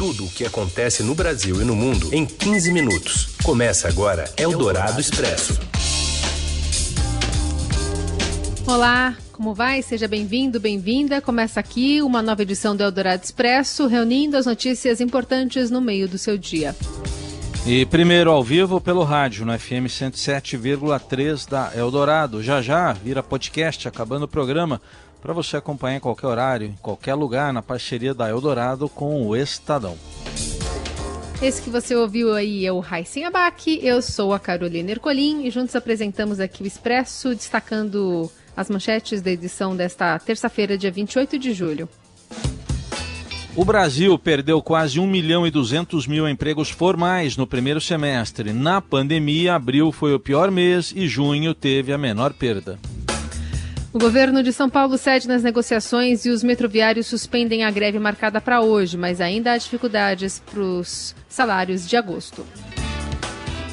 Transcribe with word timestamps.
Tudo 0.00 0.24
o 0.24 0.30
que 0.30 0.46
acontece 0.46 1.02
no 1.02 1.14
Brasil 1.14 1.60
e 1.60 1.64
no 1.66 1.76
mundo 1.76 2.08
em 2.10 2.24
15 2.24 2.72
minutos. 2.72 3.36
Começa 3.44 3.86
agora 3.86 4.32
Eldorado 4.34 4.98
Expresso. 4.98 5.60
Olá, 8.66 9.14
como 9.30 9.52
vai? 9.52 9.82
Seja 9.82 10.08
bem-vindo, 10.08 10.58
bem-vinda. 10.58 11.20
Começa 11.20 11.60
aqui 11.60 12.00
uma 12.00 12.22
nova 12.22 12.40
edição 12.40 12.74
do 12.74 12.82
Eldorado 12.82 13.22
Expresso, 13.22 13.86
reunindo 13.86 14.38
as 14.38 14.46
notícias 14.46 15.02
importantes 15.02 15.70
no 15.70 15.82
meio 15.82 16.08
do 16.08 16.16
seu 16.16 16.38
dia. 16.38 16.74
E 17.66 17.84
primeiro 17.84 18.30
ao 18.30 18.42
vivo 18.42 18.80
pelo 18.80 19.04
rádio, 19.04 19.44
no 19.44 19.52
FM 19.52 19.84
107,3 19.86 21.46
da 21.46 21.72
Eldorado. 21.76 22.42
Já 22.42 22.62
já 22.62 22.94
vira 22.94 23.22
podcast, 23.22 23.86
acabando 23.86 24.22
o 24.22 24.28
programa, 24.28 24.80
para 25.20 25.32
você 25.32 25.56
acompanhar 25.56 25.96
em 25.96 26.00
qualquer 26.00 26.26
horário, 26.26 26.66
em 26.66 26.76
qualquer 26.80 27.14
lugar, 27.14 27.52
na 27.52 27.62
parceria 27.62 28.14
da 28.14 28.28
Eldorado 28.28 28.88
com 28.88 29.26
o 29.26 29.36
Estadão. 29.36 29.96
Esse 31.42 31.62
que 31.62 31.70
você 31.70 31.94
ouviu 31.94 32.34
aí 32.34 32.66
é 32.66 32.72
o 32.72 32.80
Raíssen 32.80 33.24
Abac, 33.24 33.80
eu 33.82 34.02
sou 34.02 34.34
a 34.34 34.38
Carolina 34.38 34.90
Ercolim 34.90 35.46
e 35.46 35.50
juntos 35.50 35.74
apresentamos 35.74 36.38
aqui 36.38 36.62
o 36.62 36.66
Expresso, 36.66 37.34
destacando 37.34 38.30
as 38.54 38.68
manchetes 38.68 39.22
da 39.22 39.30
edição 39.30 39.74
desta 39.74 40.18
terça-feira, 40.18 40.76
dia 40.76 40.90
28 40.90 41.38
de 41.38 41.54
julho. 41.54 41.88
O 43.56 43.64
Brasil 43.64 44.18
perdeu 44.18 44.62
quase 44.62 45.00
1 45.00 45.06
milhão 45.06 45.46
e 45.46 45.50
200 45.50 46.06
mil 46.06 46.28
empregos 46.28 46.70
formais 46.70 47.36
no 47.36 47.46
primeiro 47.46 47.80
semestre. 47.80 48.52
Na 48.52 48.80
pandemia, 48.80 49.54
abril 49.54 49.90
foi 49.90 50.14
o 50.14 50.20
pior 50.20 50.50
mês 50.50 50.92
e 50.94 51.08
junho 51.08 51.52
teve 51.52 51.92
a 51.92 51.98
menor 51.98 52.32
perda. 52.32 52.78
O 53.92 53.98
governo 53.98 54.40
de 54.40 54.52
São 54.52 54.70
Paulo 54.70 54.96
cede 54.96 55.26
nas 55.26 55.42
negociações 55.42 56.24
e 56.24 56.30
os 56.30 56.44
metroviários 56.44 57.08
suspendem 57.08 57.64
a 57.64 57.70
greve 57.72 57.98
marcada 57.98 58.40
para 58.40 58.60
hoje, 58.60 58.96
mas 58.96 59.20
ainda 59.20 59.50
há 59.50 59.58
dificuldades 59.58 60.40
para 60.48 60.60
os 60.60 61.12
salários 61.28 61.88
de 61.88 61.96
agosto. 61.96 62.46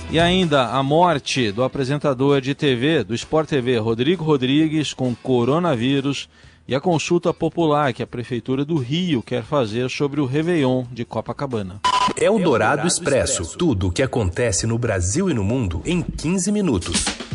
E 0.09 0.19
ainda 0.19 0.69
a 0.69 0.81
morte 0.81 1.51
do 1.51 1.63
apresentador 1.63 2.41
de 2.41 2.55
TV 2.55 3.03
do 3.03 3.13
Sport 3.13 3.47
TV, 3.49 3.77
Rodrigo 3.77 4.23
Rodrigues, 4.23 4.91
com 4.91 5.13
coronavírus 5.13 6.27
e 6.67 6.73
a 6.73 6.81
consulta 6.81 7.31
popular 7.31 7.93
que 7.93 8.01
a 8.01 8.07
Prefeitura 8.07 8.65
do 8.65 8.77
Rio 8.77 9.21
quer 9.21 9.43
fazer 9.43 9.87
sobre 9.87 10.19
o 10.19 10.25
Réveillon 10.25 10.85
de 10.91 11.05
Copacabana. 11.05 11.79
É 12.19 12.31
o 12.31 12.39
Dourado 12.39 12.87
Expresso. 12.87 13.55
Tudo 13.55 13.89
o 13.89 13.91
que 13.91 14.01
acontece 14.01 14.65
no 14.65 14.79
Brasil 14.79 15.29
e 15.29 15.33
no 15.35 15.43
mundo 15.43 15.79
em 15.85 16.01
15 16.01 16.51
minutos. 16.51 17.26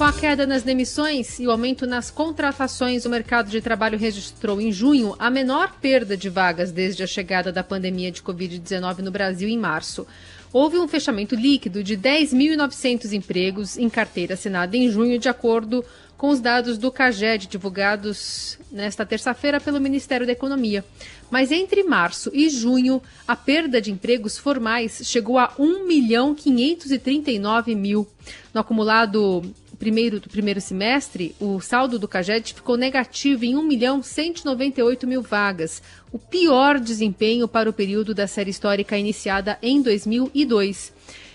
Com 0.00 0.04
a 0.04 0.14
queda 0.14 0.46
nas 0.46 0.62
demissões 0.62 1.38
e 1.38 1.46
o 1.46 1.50
aumento 1.50 1.86
nas 1.86 2.10
contratações, 2.10 3.04
o 3.04 3.10
mercado 3.10 3.50
de 3.50 3.60
trabalho 3.60 3.98
registrou 3.98 4.58
em 4.58 4.72
junho 4.72 5.14
a 5.18 5.28
menor 5.28 5.74
perda 5.78 6.16
de 6.16 6.30
vagas 6.30 6.72
desde 6.72 7.02
a 7.02 7.06
chegada 7.06 7.52
da 7.52 7.62
pandemia 7.62 8.10
de 8.10 8.22
Covid-19 8.22 9.00
no 9.00 9.10
Brasil 9.10 9.46
em 9.46 9.58
março. 9.58 10.06
Houve 10.54 10.78
um 10.78 10.88
fechamento 10.88 11.34
líquido 11.34 11.84
de 11.84 11.98
10.900 11.98 13.12
empregos 13.12 13.76
em 13.76 13.90
carteira 13.90 14.32
assinada 14.32 14.74
em 14.74 14.90
junho, 14.90 15.18
de 15.18 15.28
acordo 15.28 15.84
com 16.16 16.30
os 16.30 16.40
dados 16.40 16.78
do 16.78 16.90
CAGED 16.90 17.46
divulgados 17.46 18.58
nesta 18.72 19.04
terça-feira 19.04 19.60
pelo 19.60 19.78
Ministério 19.78 20.26
da 20.26 20.32
Economia. 20.32 20.82
Mas 21.30 21.52
entre 21.52 21.82
março 21.82 22.30
e 22.32 22.48
junho, 22.48 23.02
a 23.28 23.36
perda 23.36 23.82
de 23.82 23.90
empregos 23.90 24.38
formais 24.38 25.02
chegou 25.04 25.38
a 25.38 25.52
1 25.58 25.86
milhão 25.86 26.34
539 26.34 27.74
mil. 27.74 28.08
No 28.52 28.62
acumulado 28.62 29.42
primeiro, 29.80 30.20
do 30.20 30.28
primeiro 30.28 30.60
semestre, 30.60 31.34
o 31.40 31.58
saldo 31.58 31.98
do 31.98 32.06
CAGED 32.06 32.52
ficou 32.52 32.76
negativo 32.76 33.46
em 33.46 33.56
1 33.56 33.62
milhão 33.62 34.02
198 34.02 35.06
mil 35.06 35.22
vagas, 35.22 35.82
o 36.12 36.18
pior 36.18 36.78
desempenho 36.78 37.48
para 37.48 37.70
o 37.70 37.72
período 37.72 38.14
da 38.14 38.26
série 38.26 38.50
histórica 38.50 38.98
iniciada 38.98 39.58
em 39.62 39.80
2002. 39.80 40.92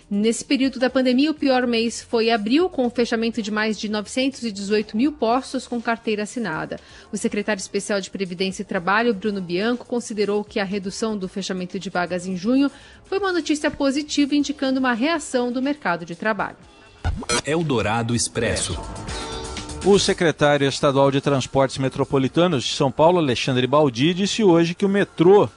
Nesse 0.08 0.46
período 0.46 0.78
da 0.78 0.92
pandemia, 0.92 1.32
o 1.32 1.34
pior 1.34 1.66
mês 1.66 2.04
foi 2.04 2.30
abril, 2.30 2.70
com 2.70 2.86
o 2.86 2.90
fechamento 2.92 3.42
de 3.42 3.50
mais 3.50 3.80
de 3.80 3.90
918 3.90 4.96
mil 4.96 5.12
postos 5.12 5.68
com 5.68 5.82
carteira 5.82 6.22
assinada. 6.22 6.80
O 7.12 7.18
secretário 7.18 7.60
especial 7.60 8.00
de 8.00 8.12
Previdência 8.12 8.62
e 8.62 8.66
Trabalho, 8.66 9.16
Bruno 9.16 9.42
Bianco, 9.42 9.88
considerou 9.88 10.44
que 10.44 10.60
a 10.60 10.64
redução 10.64 11.18
do 11.18 11.28
fechamento 11.28 11.80
de 11.80 11.90
vagas 11.90 12.28
em 12.28 12.38
junho 12.38 12.70
foi 13.06 13.18
uma 13.18 13.34
notícia 13.34 13.72
positiva, 13.72 14.36
indicando 14.36 14.80
uma 14.80 14.94
reação 14.94 15.52
do 15.52 15.64
mercado 15.64 16.06
de 16.06 16.16
trabalho. 16.16 16.75
Eldorado 17.46 18.16
Expresso. 18.16 18.80
O 19.86 20.00
secretário 20.00 20.68
estadual 20.68 21.12
de 21.12 21.22
Transportes 21.22 21.78
Metropolitanos 21.78 22.64
de 22.64 22.74
São 22.74 22.92
Paulo, 22.92 23.20
Alexandre 23.20 23.68
Baldi, 23.68 24.14
disse 24.14 24.44
hoje 24.44 24.74
que 24.74 24.86
o 24.86 24.90
metrô 24.90 25.48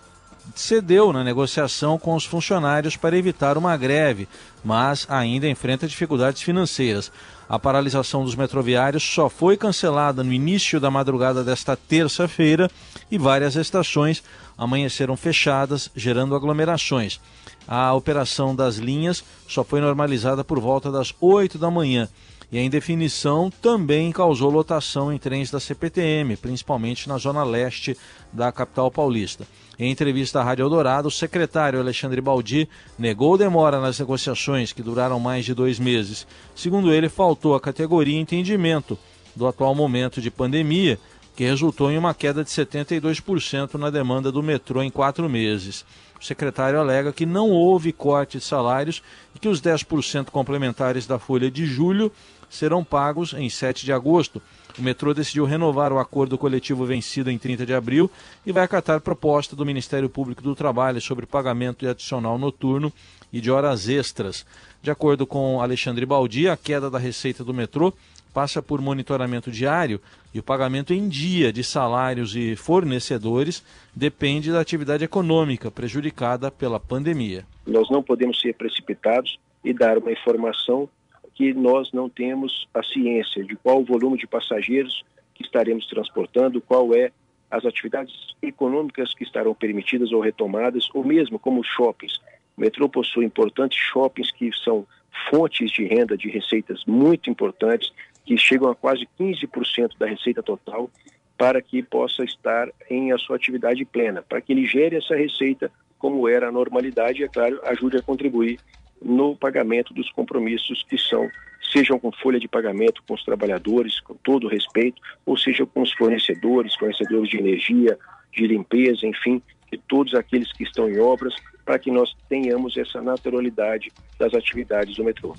cedeu 0.55 1.13
na 1.13 1.25
negociação 1.25 1.99
com 1.99 2.15
os 2.15 2.25
funcionários 2.25 2.97
para 2.97 3.17
evitar 3.17 3.57
uma 3.57 3.77
greve, 3.77 4.29
mas 4.65 5.07
ainda 5.09 5.49
enfrenta 5.49 5.87
dificuldades 5.87 6.43
financeiras. 6.43 7.11
A 7.49 7.59
paralisação 7.59 8.25
dos 8.25 8.35
metroviários 8.35 9.03
só 9.03 9.29
foi 9.29 9.57
cancelada 9.57 10.23
no 10.23 10.33
início 10.33 10.79
da 10.79 10.91
madrugada 10.91 11.43
desta 11.43 11.77
terça-feira 11.77 12.71
e 13.11 13.17
várias 13.17 13.57
estações 13.57 14.23
amanheceram 14.57 15.17
fechadas, 15.17 15.91
gerando 15.95 16.35
aglomerações. 16.35 17.21
A 17.69 17.93
operação 17.93 18.57
das 18.57 18.77
linhas 18.77 19.23
só 19.47 19.63
foi 19.63 19.83
normalizada 19.83 20.43
por 20.43 20.59
volta 20.59 20.91
das 20.91 21.15
8 21.21 21.59
da 21.59 21.71
manhã. 21.71 22.09
E 22.51 22.57
a 22.57 22.63
indefinição 22.63 23.51
também 23.51 24.11
causou 24.11 24.51
lotação 24.51 25.13
em 25.13 25.19
trens 25.19 25.51
da 25.51 25.61
CPTM, 25.61 26.35
principalmente 26.39 27.07
na 27.07 27.19
zona 27.19 27.45
leste 27.45 27.95
da 28.33 28.51
capital 28.51 28.91
paulista. 28.91 29.47
Em 29.79 29.91
entrevista 29.91 30.41
à 30.41 30.43
Rádio 30.43 30.63
Eldorado, 30.63 31.09
o 31.09 31.11
secretário 31.11 31.79
Alexandre 31.79 32.23
Baldi 32.23 32.67
negou 32.99 33.37
demora 33.37 33.79
nas 33.79 33.99
negociações, 33.99 34.73
que 34.73 34.83
duraram 34.83 35.21
mais 35.21 35.45
de 35.45 35.53
dois 35.53 35.79
meses. 35.79 36.27
Segundo 36.55 36.91
ele, 36.91 37.11
faltou 37.11 37.55
a 37.55 37.61
categoria 37.61 38.19
entendimento 38.19 38.99
do 39.37 39.47
atual 39.47 39.75
momento 39.75 40.21
de 40.21 40.31
pandemia, 40.31 40.99
que 41.39 41.45
resultou 41.45 41.89
em 41.89 41.97
uma 41.97 42.15
queda 42.15 42.43
de 42.43 42.51
72% 42.51 43.75
na 43.75 43.91
demanda 43.91 44.33
do 44.33 44.43
metrô 44.43 44.83
em 44.83 44.91
quatro 44.91 45.31
meses. 45.31 45.87
O 46.21 46.25
secretário 46.25 46.81
alega 46.81 47.13
que 47.13 47.25
não 47.25 47.49
houve 47.51 47.93
corte 47.93 48.39
de 48.39 48.45
salários 48.45 49.05
e 49.37 49.39
que 49.39 49.47
os 49.47 49.63
10% 49.63 50.31
complementares 50.31 51.07
da 51.07 51.17
folha 51.17 51.49
de 51.49 51.65
julho 51.65 52.11
serão 52.51 52.83
pagos 52.83 53.35
em 53.35 53.49
7 53.49 53.85
de 53.85 53.93
agosto. 53.93 54.43
O 54.77 54.83
metrô 54.83 55.15
decidiu 55.15 55.45
renovar 55.45 55.93
o 55.93 56.01
acordo 56.01 56.37
coletivo 56.37 56.85
vencido 56.85 57.31
em 57.31 57.39
30 57.39 57.65
de 57.65 57.73
abril 57.73 58.11
e 58.45 58.51
vai 58.51 58.65
acatar 58.65 59.01
proposta 59.01 59.55
do 59.55 59.65
Ministério 59.65 60.09
Público 60.09 60.43
do 60.43 60.57
Trabalho 60.57 61.01
sobre 61.01 61.25
pagamento 61.25 61.85
de 61.85 61.89
adicional 61.89 62.37
noturno 62.37 62.93
e 63.33 63.41
de 63.41 63.49
horas 63.49 63.89
extras. 63.89 64.45
De 64.83 64.91
acordo 64.91 65.25
com 65.25 65.63
Alexandre 65.63 66.05
Baldi, 66.05 66.49
a 66.49 66.57
queda 66.57 66.91
da 66.91 66.99
receita 66.99 67.45
do 67.45 67.55
metrô 67.55 67.95
passa 68.35 68.63
por 68.63 68.81
monitoramento 68.81 69.51
diário 69.51 70.01
e 70.33 70.39
o 70.39 70.43
pagamento 70.43 70.93
em 70.93 71.09
dia 71.09 71.53
de 71.53 71.65
salários 71.65 72.37
e 72.37 72.55
fornecedores 72.55 73.65
depende 73.95 74.53
da 74.53 74.61
atividade 74.61 75.05
econômica 75.05 75.71
prejudicada 75.71 76.51
pela 76.51 76.79
pandemia. 76.79 77.47
Nós 77.67 77.91
não 77.91 78.03
podemos 78.03 78.41
ser 78.41 78.55
precipitados 78.55 79.39
e 79.65 79.73
dar 79.73 79.99
uma 79.99 80.13
informação 80.13 80.89
que 81.35 81.55
nós 81.55 81.93
não 81.93 82.09
temos 82.09 82.69
a 82.75 82.83
ciência 82.83 83.45
de 83.45 83.57
qual 83.57 83.81
o 83.81 83.85
volume 83.85 84.19
de 84.19 84.27
passageiros 84.27 85.05
que 85.35 85.45
estaremos 85.45 85.87
transportando, 85.87 86.61
qual 86.61 86.95
é 86.95 87.13
as 87.51 87.65
atividades 87.65 88.13
econômicas 88.43 89.15
que 89.15 89.25
estarão 89.25 89.55
permitidas 89.55 90.13
ou 90.13 90.21
retomadas, 90.21 90.89
ou 90.93 91.05
mesmo 91.05 91.39
como 91.39 91.65
shoppings. 91.65 92.19
O 92.57 92.61
metrô 92.61 92.89
possui 92.89 93.25
importantes 93.25 93.79
shoppings 93.79 94.31
que 94.33 94.51
são 94.65 94.87
fontes 95.31 95.71
de 95.71 95.85
renda, 95.85 96.17
de 96.17 96.29
receitas 96.29 96.85
muito 96.87 97.31
importantes, 97.31 97.93
que 98.29 98.37
chegam 98.37 98.69
a 98.69 98.75
quase 98.75 99.09
15% 99.19 99.97
da 99.99 100.05
receita 100.05 100.43
total, 100.43 100.91
para 101.39 101.63
que 101.63 101.83
possa 101.83 102.23
estar 102.25 102.69
em 102.91 103.11
a 103.11 103.17
sua 103.17 103.37
atividade 103.37 103.83
plena, 103.87 104.23
para 104.23 104.39
que 104.39 104.53
ele 104.53 104.67
gere 104.67 104.97
essa 104.97 105.17
receita 105.17 105.73
como 105.99 106.29
era 106.29 106.49
a 106.49 106.53
normalidade 106.53 107.23
e, 107.23 107.25
é 107.25 107.29
claro, 107.29 107.59
ajude 107.65 107.97
a 107.97 108.03
contribuir 108.03 108.61
no 109.01 109.35
pagamento 109.35 109.95
dos 109.95 110.13
compromissos 110.13 110.85
que 110.87 110.99
são, 110.99 111.27
sejam 111.73 111.99
com 111.99 112.13
folha 112.13 112.39
de 112.39 112.47
pagamento 112.47 113.03
com 113.09 113.15
os 113.15 113.25
trabalhadores, 113.25 113.99
com 114.01 114.15
todo 114.15 114.47
respeito, 114.47 115.01
ou 115.25 115.35
seja 115.35 115.65
com 115.65 115.81
os 115.81 115.93
fornecedores, 115.93 116.75
fornecedores 116.75 117.31
de 117.31 117.39
energia, 117.39 117.99
de 118.31 118.47
limpeza, 118.47 119.07
enfim, 119.07 119.41
de 119.73 119.79
todos 119.89 120.15
aqueles 120.15 120.53
que 120.53 120.65
estão 120.65 120.87
em 120.87 120.99
obras, 120.99 121.35
para 121.65 121.79
que 121.79 121.91
nós 121.91 122.15
tenhamos 122.29 122.77
essa 122.77 123.01
naturalidade 123.01 123.91
das 124.19 124.35
atividades 124.35 124.97
do 124.97 125.05
metrô. 125.05 125.35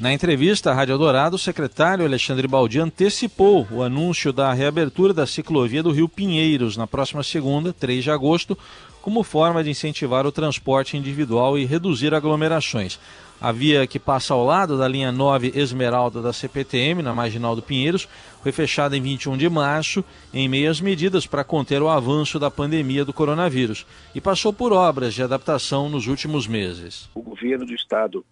Na 0.00 0.12
entrevista 0.12 0.70
à 0.70 0.74
Rádio 0.74 0.96
Dourado, 0.96 1.34
o 1.34 1.38
secretário 1.40 2.04
Alexandre 2.04 2.46
Baldi 2.46 2.78
antecipou 2.78 3.66
o 3.68 3.82
anúncio 3.82 4.32
da 4.32 4.52
reabertura 4.52 5.12
da 5.12 5.26
ciclovia 5.26 5.82
do 5.82 5.90
Rio 5.90 6.08
Pinheiros 6.08 6.76
na 6.76 6.86
próxima 6.86 7.24
segunda, 7.24 7.72
3 7.72 8.04
de 8.04 8.10
agosto, 8.12 8.56
como 9.02 9.24
forma 9.24 9.64
de 9.64 9.70
incentivar 9.70 10.24
o 10.24 10.30
transporte 10.30 10.96
individual 10.96 11.58
e 11.58 11.64
reduzir 11.64 12.14
aglomerações. 12.14 12.96
A 13.40 13.50
via 13.50 13.88
que 13.88 13.98
passa 13.98 14.34
ao 14.34 14.44
lado 14.44 14.78
da 14.78 14.86
linha 14.86 15.10
9 15.10 15.50
Esmeralda 15.56 16.22
da 16.22 16.32
CPTM, 16.32 17.02
na 17.02 17.12
Marginal 17.12 17.56
do 17.56 17.62
Pinheiros, 17.62 18.08
foi 18.40 18.52
fechada 18.52 18.96
em 18.96 19.02
21 19.02 19.36
de 19.36 19.48
março, 19.48 20.04
em 20.32 20.48
meio 20.48 20.70
às 20.70 20.80
medidas 20.80 21.26
para 21.26 21.42
conter 21.42 21.82
o 21.82 21.88
avanço 21.88 22.38
da 22.38 22.52
pandemia 22.52 23.04
do 23.04 23.12
coronavírus, 23.12 23.84
e 24.14 24.20
passou 24.20 24.52
por 24.52 24.72
obras 24.72 25.12
de 25.12 25.24
adaptação 25.24 25.88
nos 25.88 26.06
últimos 26.06 26.46
meses. 26.46 27.10
O 27.16 27.22
governo 27.22 27.66
do 27.66 27.74
estado 27.74 28.24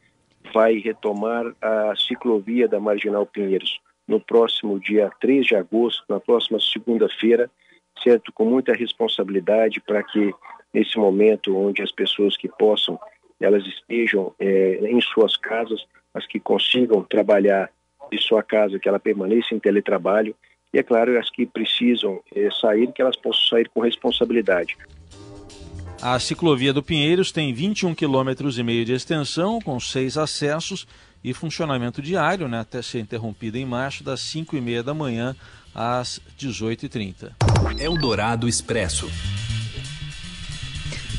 vai 0.53 0.79
retomar 0.79 1.45
a 1.61 1.95
ciclovia 1.97 2.69
da 2.69 2.81
Marginal 2.81 3.27
Pinheiros 3.27 3.81
no 4.07 4.21
próximo 4.21 4.79
dia 4.79 5.11
3 5.21 5.47
de 5.47 5.57
agosto, 5.57 6.05
na 6.09 6.21
próxima 6.21 6.61
segunda-feira, 6.61 7.51
certo? 8.03 8.33
Com 8.33 8.45
muita 8.45 8.73
responsabilidade 8.73 9.81
para 9.81 10.03
que 10.03 10.33
nesse 10.73 10.99
momento 10.99 11.57
onde 11.57 11.83
as 11.83 11.91
pessoas 11.91 12.37
que 12.37 12.49
possam 12.49 12.99
elas 13.41 13.67
estejam 13.67 14.35
é, 14.39 14.79
em 14.91 15.01
suas 15.01 15.37
casas, 15.37 15.85
as 16.15 16.27
que 16.27 16.41
consigam 16.41 17.03
trabalhar 17.03 17.71
de 18.11 18.19
sua 18.19 18.43
casa, 18.43 18.79
que 18.79 18.89
ela 18.89 18.99
permaneça 18.99 19.55
em 19.55 19.59
teletrabalho, 19.59 20.35
e 20.73 20.79
é 20.79 20.83
claro, 20.83 21.19
as 21.19 21.31
que 21.31 21.47
precisam 21.47 22.21
é, 22.35 22.49
sair, 22.51 22.91
que 22.93 23.03
elas 23.03 23.17
possam 23.17 23.43
sair 23.43 23.69
com 23.69 23.81
responsabilidade. 23.81 24.77
A 26.09 26.21
ciclovia 26.21 26.73
do 26.73 26.85
Pinheiros 26.85 27.33
tem 27.33 27.53
21 27.53 27.93
km 27.93 28.49
e 28.57 28.63
meio 28.63 28.85
de 28.85 28.93
extensão, 28.93 29.61
com 29.61 29.81
seis 29.81 30.17
acessos 30.17 30.87
e 31.25 31.35
funcionamento 31.35 32.01
diário, 32.01 32.47
né, 32.47 32.61
até 32.61 32.81
ser 32.81 33.01
interrompida 33.01 33.59
em 33.59 33.67
março, 33.67 34.05
das 34.05 34.21
5 34.21 34.57
e 34.57 34.61
meia 34.61 34.85
da 34.85 34.95
manhã 34.95 35.35
às 35.75 36.21
18h30. 36.39 37.33
Eldorado 37.81 38.47
Expresso. 38.47 39.11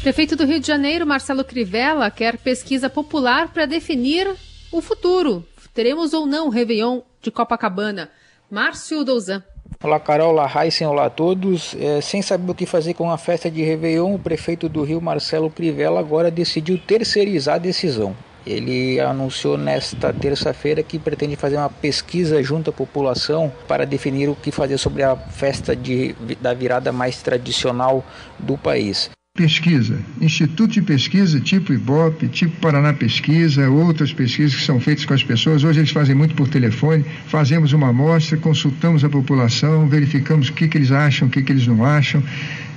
Prefeito 0.02 0.38
do 0.38 0.46
Rio 0.46 0.62
de 0.62 0.68
Janeiro, 0.68 1.06
Marcelo 1.06 1.44
Crivella, 1.44 2.10
quer 2.10 2.38
pesquisa 2.38 2.90
popular 2.90 3.50
para 3.50 3.66
definir 3.66 4.38
o 4.72 4.82
futuro. 4.82 5.46
Teremos 5.74 6.14
ou 6.14 6.26
não 6.26 6.48
o 6.48 6.50
Réveillon 6.50 7.02
de 7.22 7.30
Copacabana? 7.30 8.10
Márcio 8.50 9.04
Douzan. 9.04 9.44
Olá, 9.84 10.00
Carol, 10.00 10.32
olá, 10.32 10.52
Heisen, 10.56 10.88
olá 10.88 11.06
a 11.06 11.10
todos. 11.10 11.76
É, 11.80 12.02
sem 12.02 12.22
saber 12.22 12.52
o 12.52 12.56
que 12.56 12.66
fazer 12.66 12.94
com 12.96 13.12
a 13.12 13.18
festa 13.18 13.50
de 13.50 13.64
Réveillon, 13.64 14.16
o 14.16 14.20
prefeito 14.20 14.68
do 14.68 14.84
Rio, 14.84 15.00
Marcelo 15.00 15.50
Crivella, 15.50 16.00
agora 16.00 16.32
decidiu 16.32 16.78
terceirizar 16.78 17.56
a 17.56 17.60
decisão. 17.60 18.16
Ele 18.46 19.00
anunciou 19.00 19.58
nesta 19.58 20.12
terça-feira 20.12 20.82
que 20.82 20.98
pretende 20.98 21.36
fazer 21.36 21.58
uma 21.58 21.70
pesquisa 21.70 22.42
junto 22.42 22.70
à 22.70 22.74
população 22.74 23.52
para 23.68 23.86
definir 23.86 24.30
o 24.30 24.36
que 24.36 24.52
fazer 24.52 24.78
sobre 24.78 25.04
a 25.04 25.16
festa 25.16 25.76
de, 25.76 26.16
da 26.42 26.54
virada 26.54 26.92
mais 26.92 27.22
tradicional 27.22 28.04
do 28.40 28.58
país 28.58 29.10
pesquisa, 29.38 30.00
instituto 30.20 30.74
de 30.74 30.82
pesquisa 30.82 31.40
tipo 31.40 31.72
IBOP, 31.72 32.28
tipo 32.28 32.60
Paraná 32.60 32.92
Pesquisa, 32.92 33.70
outras 33.70 34.12
pesquisas 34.12 34.56
que 34.56 34.64
são 34.64 34.80
feitas 34.80 35.06
com 35.06 35.14
as 35.14 35.24
pessoas. 35.24 35.64
Hoje 35.64 35.80
eles 35.80 35.92
fazem 35.92 36.16
muito 36.16 36.34
por 36.34 36.48
telefone, 36.48 37.06
fazemos 37.28 37.72
uma 37.72 37.90
amostra, 37.90 38.36
consultamos 38.36 39.04
a 39.04 39.10
população, 39.10 39.88
verificamos 39.88 40.50
o 40.50 40.54
que, 40.54 40.68
que 40.68 40.80
eles 40.80 40.92
acham, 40.92 41.28
o 41.28 41.32
que, 41.32 41.44
que 41.44 41.52
eles 41.52 41.68
não 41.68 41.86
acham, 41.86 42.22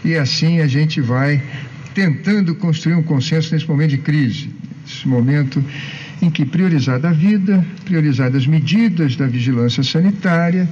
e 0.05 0.15
assim 0.15 0.61
a 0.61 0.67
gente 0.67 1.01
vai 1.01 1.43
tentando 1.95 2.55
construir 2.55 2.95
um 2.95 3.03
consenso 3.03 3.55
nesse 3.55 3.67
momento 3.67 3.91
de 3.91 3.99
crise, 3.99 4.51
nesse 4.87 5.09
momento 5.09 5.65
em 6.21 6.29
que 6.29 6.45
priorizada 6.45 7.09
a 7.09 7.13
vida, 7.13 7.65
priorizadas 7.87 8.43
as 8.43 8.47
medidas 8.47 9.17
da 9.17 9.27
vigilância 9.27 9.83
sanitária, 9.83 10.69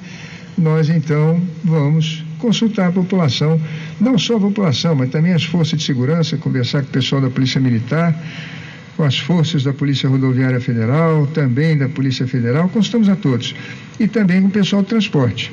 nós 0.58 0.90
então 0.90 1.42
vamos 1.64 2.27
consultar 2.38 2.88
a 2.88 2.92
população, 2.92 3.60
não 4.00 4.18
só 4.18 4.36
a 4.36 4.40
população, 4.40 4.94
mas 4.94 5.10
também 5.10 5.32
as 5.32 5.44
forças 5.44 5.78
de 5.78 5.84
segurança, 5.84 6.36
conversar 6.36 6.82
com 6.82 6.88
o 6.88 6.92
pessoal 6.92 7.20
da 7.20 7.30
Polícia 7.30 7.60
Militar, 7.60 8.14
com 8.96 9.04
as 9.04 9.18
forças 9.18 9.62
da 9.62 9.72
Polícia 9.72 10.08
Rodoviária 10.08 10.60
Federal, 10.60 11.26
também 11.28 11.76
da 11.76 11.88
Polícia 11.88 12.26
Federal, 12.26 12.68
consultamos 12.68 13.08
a 13.08 13.16
todos, 13.16 13.54
e 14.00 14.08
também 14.08 14.42
com 14.42 14.48
o 14.48 14.50
pessoal 14.50 14.82
do 14.82 14.88
transporte. 14.88 15.52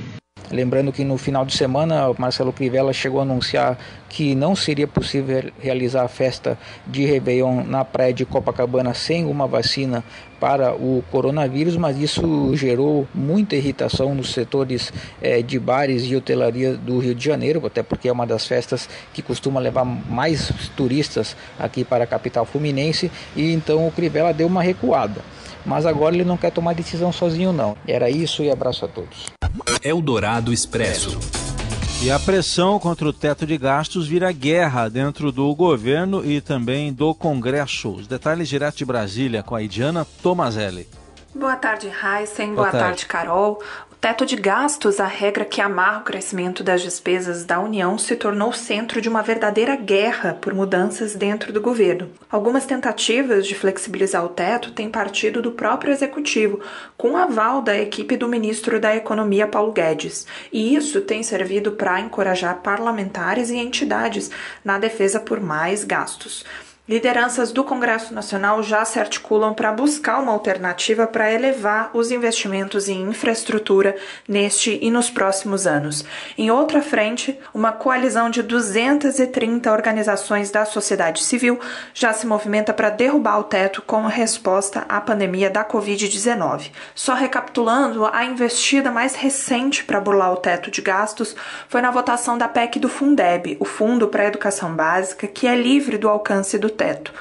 Lembrando 0.56 0.90
que 0.90 1.04
no 1.04 1.18
final 1.18 1.46
de 1.46 1.54
semana, 1.54 2.14
Marcelo 2.18 2.54
Crivella 2.54 2.94
chegou 2.94 3.20
a 3.20 3.24
anunciar 3.24 3.78
que 4.08 4.34
não 4.34 4.56
seria 4.56 4.88
possível 4.88 5.52
realizar 5.60 6.04
a 6.04 6.08
festa 6.08 6.58
de 6.88 7.06
Réveillon 7.06 7.66
na 7.66 7.84
praia 7.84 8.14
de 8.14 8.26
Copacabana 8.26 8.94
sem 8.94 9.26
uma 9.26 9.48
vacina 9.48 10.02
para 10.40 10.74
o 10.74 11.04
coronavírus, 11.12 11.76
mas 11.76 11.98
isso 11.98 12.56
gerou 12.56 13.06
muita 13.14 13.58
irritação 13.58 14.16
nos 14.16 14.32
setores 14.32 14.94
eh, 15.22 15.42
de 15.42 15.60
bares 15.60 16.04
e 16.04 16.16
hotelaria 16.16 16.76
do 16.76 17.00
Rio 17.00 17.14
de 17.14 17.26
Janeiro, 17.26 17.62
até 17.66 17.84
porque 17.84 18.08
é 18.08 18.12
uma 18.14 18.26
das 18.26 18.48
festas 18.48 18.88
que 19.14 19.22
costuma 19.22 19.60
levar 19.60 19.84
mais 19.84 20.54
turistas 20.78 21.36
aqui 21.60 21.84
para 21.84 22.06
a 22.06 22.08
capital 22.08 22.46
fluminense, 22.46 23.12
e 23.36 23.52
então 23.52 23.86
o 23.86 23.92
Crivella 23.92 24.34
deu 24.34 24.48
uma 24.48 24.64
recuada. 24.64 25.35
Mas 25.66 25.86
agora 25.86 26.16
ele 26.16 26.24
não 26.24 26.38
quer 26.38 26.52
tomar 26.52 26.74
decisão 26.74 27.12
sozinho 27.12 27.52
não. 27.52 27.76
Era 27.88 28.10
isso 28.10 28.44
e 28.44 28.52
abraço 28.52 28.86
a 28.86 28.88
todos. 28.88 29.26
Eldorado 29.84 30.54
Expresso. 30.54 31.18
E 32.04 32.12
a 32.12 32.20
pressão 32.20 32.78
contra 32.78 33.08
o 33.08 33.14
teto 33.14 33.48
de 33.48 33.58
gastos 33.58 34.08
vira 34.08 34.32
guerra 34.32 34.90
dentro 34.90 35.32
do 35.32 35.54
governo 35.56 36.24
e 36.24 36.40
também 36.40 36.94
do 36.94 37.16
Congresso. 37.16 37.90
Os 37.90 38.06
detalhes 38.06 38.48
direto 38.48 38.78
de 38.78 38.86
Brasília 38.86 39.42
com 39.42 39.56
a 39.56 39.64
Idiana 39.64 40.06
Tomazelli. 40.22 40.88
Boa 41.36 41.58
tarde, 41.58 41.88
Heisen. 41.88 42.56
Boa, 42.56 42.56
Boa 42.56 42.72
tarde. 42.72 42.86
tarde, 42.86 43.06
Carol. 43.08 43.62
Teto 44.00 44.26
de 44.26 44.38
gastos, 44.38 45.02
a 45.02 45.06
regra 45.06 45.44
que 45.44 45.60
amarra 45.60 46.00
o 46.00 46.04
crescimento 46.04 46.64
das 46.64 46.82
despesas 46.82 47.44
da 47.44 47.60
União, 47.60 47.98
se 47.98 48.16
tornou 48.16 48.54
centro 48.54 49.02
de 49.02 49.10
uma 49.10 49.22
verdadeira 49.22 49.76
guerra 49.76 50.38
por 50.40 50.54
mudanças 50.54 51.14
dentro 51.14 51.52
do 51.52 51.60
governo. 51.60 52.10
Algumas 52.32 52.66
tentativas 52.66 53.46
de 53.46 53.54
flexibilizar 53.54 54.24
o 54.24 54.30
teto 54.30 54.72
têm 54.72 54.90
partido 54.90 55.42
do 55.42 55.52
próprio 55.52 55.92
executivo, 55.92 56.62
com 56.96 57.18
aval 57.18 57.62
da 57.62 57.78
equipe 57.78 58.16
do 58.16 58.30
ministro 58.30 58.80
da 58.80 58.96
Economia, 58.96 59.46
Paulo 59.46 59.74
Guedes. 59.74 60.26
E 60.54 60.74
isso 60.74 61.02
tem 61.02 61.22
servido 61.22 61.74
para 61.74 62.00
encorajar 62.00 62.62
parlamentares 62.62 63.50
e 63.50 63.58
entidades 63.58 64.32
na 64.64 64.78
defesa 64.78 65.20
por 65.20 65.42
mais 65.42 65.84
gastos. 65.84 66.46
Lideranças 66.88 67.52
do 67.52 67.64
Congresso 67.64 68.14
Nacional 68.14 68.62
já 68.62 68.86
se 68.86 69.00
articulam 69.00 69.56
para 69.56 69.72
buscar 69.72 70.20
uma 70.20 70.32
alternativa 70.32 71.08
para 71.08 71.34
elevar 71.34 71.90
os 71.96 72.12
investimentos 72.12 72.88
em 72.88 73.10
infraestrutura 73.10 73.96
neste 74.28 74.78
e 74.80 74.92
nos 74.92 75.10
próximos 75.10 75.66
anos. 75.66 76.06
Em 76.38 76.52
outra 76.52 76.84
frente, 76.84 77.40
uma 77.52 77.72
coalizão 77.72 78.30
de 78.30 78.44
230 78.44 79.72
organizações 79.72 80.52
da 80.52 80.64
sociedade 80.64 81.24
civil 81.24 81.60
já 81.92 82.14
se 82.14 82.28
movimenta 82.28 82.72
para 82.72 82.92
derrubar 82.92 83.40
o 83.40 83.46
teto 83.46 83.82
como 83.82 84.08
resposta 84.08 84.86
à 84.88 85.02
pandemia 85.02 85.50
da 85.50 85.66
Covid-19. 85.66 86.70
Só 86.94 87.16
recapitulando, 87.16 88.06
a 88.06 88.24
investida 88.26 88.92
mais 88.92 89.16
recente 89.16 89.84
para 89.84 90.00
burlar 90.00 90.34
o 90.34 90.38
teto 90.38 90.70
de 90.70 90.84
gastos 90.84 91.36
foi 91.68 91.82
na 91.82 91.90
votação 91.90 92.38
da 92.38 92.48
PEC 92.48 92.78
do 92.78 92.90
Fundeb, 92.90 93.58
o 93.60 93.66
Fundo 93.66 94.08
para 94.08 94.22
a 94.22 94.28
Educação 94.28 94.76
Básica, 94.76 95.26
que 95.26 95.48
é 95.48 95.56
livre 95.56 95.98
do 95.98 96.08
alcance 96.08 96.60
do 96.60 96.75
teto. 96.76 97.12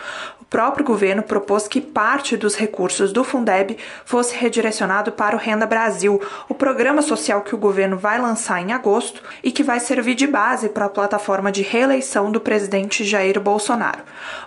Próprio 0.54 0.86
governo 0.86 1.20
propôs 1.20 1.66
que 1.66 1.80
parte 1.80 2.36
dos 2.36 2.54
recursos 2.54 3.12
do 3.12 3.24
Fundeb 3.24 3.76
fosse 4.04 4.36
redirecionado 4.36 5.10
para 5.10 5.34
o 5.34 5.38
Renda 5.38 5.66
Brasil, 5.66 6.22
o 6.48 6.54
programa 6.54 7.02
social 7.02 7.40
que 7.40 7.56
o 7.56 7.58
governo 7.58 7.98
vai 7.98 8.20
lançar 8.20 8.62
em 8.62 8.72
agosto 8.72 9.20
e 9.42 9.50
que 9.50 9.64
vai 9.64 9.80
servir 9.80 10.14
de 10.14 10.28
base 10.28 10.68
para 10.68 10.84
a 10.84 10.88
plataforma 10.88 11.50
de 11.50 11.62
reeleição 11.62 12.30
do 12.30 12.40
presidente 12.40 13.02
Jair 13.02 13.40
Bolsonaro. 13.40 13.98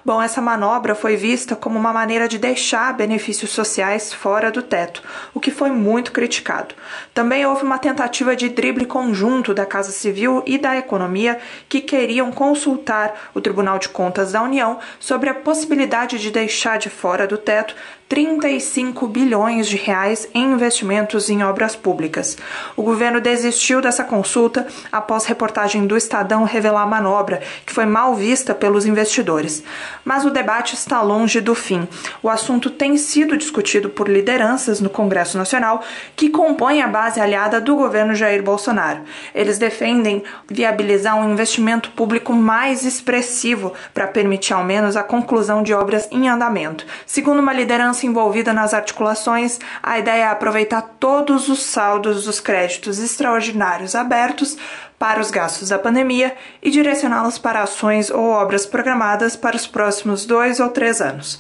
Bom, 0.05 0.21
essa 0.21 0.39
manobra 0.39 0.95
foi 0.95 1.17
vista 1.17 1.57
como 1.57 1.77
uma 1.77 1.91
maneira 1.91 2.25
de 2.25 2.37
deixar 2.37 2.93
benefícios 2.93 3.51
sociais 3.51 4.13
fora 4.13 4.49
do 4.49 4.61
teto, 4.61 5.03
o 5.33 5.41
que 5.41 5.51
foi 5.51 5.71
muito 5.71 6.13
criticado. 6.13 6.73
Também 7.13 7.45
houve 7.45 7.65
uma 7.65 7.79
tentativa 7.79 8.33
de 8.33 8.47
drible 8.47 8.85
conjunto 8.85 9.53
da 9.53 9.65
Casa 9.65 9.91
Civil 9.91 10.41
e 10.45 10.57
da 10.57 10.77
Economia 10.77 11.37
que 11.67 11.81
queriam 11.81 12.31
consultar 12.31 13.29
o 13.35 13.41
Tribunal 13.41 13.77
de 13.77 13.89
Contas 13.89 14.31
da 14.31 14.41
União 14.41 14.79
sobre 15.01 15.29
a 15.29 15.33
possibilidade 15.33 15.96
de 16.05 16.29
deixar 16.29 16.77
de 16.77 16.89
fora 16.89 17.25
do 17.25 17.37
teto 17.37 17.75
35 18.09 19.05
bilhões 19.07 19.67
de 19.67 19.75
reais 19.75 20.29
em 20.33 20.53
investimentos 20.53 21.29
em 21.29 21.43
obras 21.43 21.75
públicas. 21.75 22.37
O 22.75 22.81
governo 22.81 23.19
desistiu 23.19 23.81
dessa 23.81 24.03
consulta 24.03 24.65
após 24.91 25.25
reportagem 25.25 25.85
do 25.85 25.97
Estadão 25.97 26.45
revelar 26.45 26.83
a 26.83 26.87
manobra, 26.87 27.41
que 27.65 27.73
foi 27.73 27.85
mal 27.85 28.15
vista 28.15 28.55
pelos 28.55 28.85
investidores. 28.85 29.61
Mas 30.05 30.23
o 30.23 30.31
debate 30.31 30.73
está 30.73 31.01
longe 31.01 31.41
do 31.41 31.53
fim. 31.53 31.85
O 32.23 32.29
assunto 32.29 32.69
tem 32.69 32.97
sido 32.97 33.35
discutido 33.35 33.89
por 33.89 34.07
lideranças 34.07 34.79
no 34.79 34.89
Congresso 34.89 35.37
Nacional 35.37 35.83
que 36.15 36.29
compõem 36.29 36.81
a 36.81 36.87
base 36.87 37.19
aliada 37.19 37.59
do 37.59 37.75
governo 37.75 38.15
Jair 38.15 38.41
Bolsonaro. 38.41 39.01
Eles 39.35 39.57
defendem 39.57 40.23
viabilizar 40.47 41.17
um 41.17 41.29
investimento 41.29 41.91
público 41.91 42.31
mais 42.33 42.85
expressivo 42.85 43.73
para 43.93 44.07
permitir 44.07 44.53
ao 44.53 44.63
menos 44.63 44.95
a 44.95 45.03
conclusão 45.03 45.61
de 45.61 45.73
obras 45.73 46.07
em 46.09 46.29
andamento. 46.29 46.85
Segundo 47.05 47.39
uma 47.39 47.53
liderança 47.53 47.96
envolvida 48.05 48.53
nas 48.53 48.73
articulações, 48.73 49.59
a 49.81 49.97
ideia 49.97 50.23
é 50.23 50.27
aproveitar 50.27 50.81
todos 50.99 51.49
os 51.49 51.63
saldos 51.63 52.25
dos 52.25 52.39
créditos 52.39 52.99
extraordinários 52.99 53.95
abertos 53.95 54.57
para 54.99 55.19
os 55.19 55.31
gastos 55.31 55.69
da 55.69 55.79
pandemia 55.79 56.35
e 56.61 56.69
direcioná-los 56.69 57.37
para 57.37 57.61
ações 57.61 58.09
ou 58.09 58.29
obras 58.29 58.65
programadas 58.65 59.35
para 59.35 59.55
os 59.55 59.65
próximos 59.65 60.25
dois 60.25 60.59
ou 60.59 60.69
três 60.69 61.01
anos. 61.01 61.39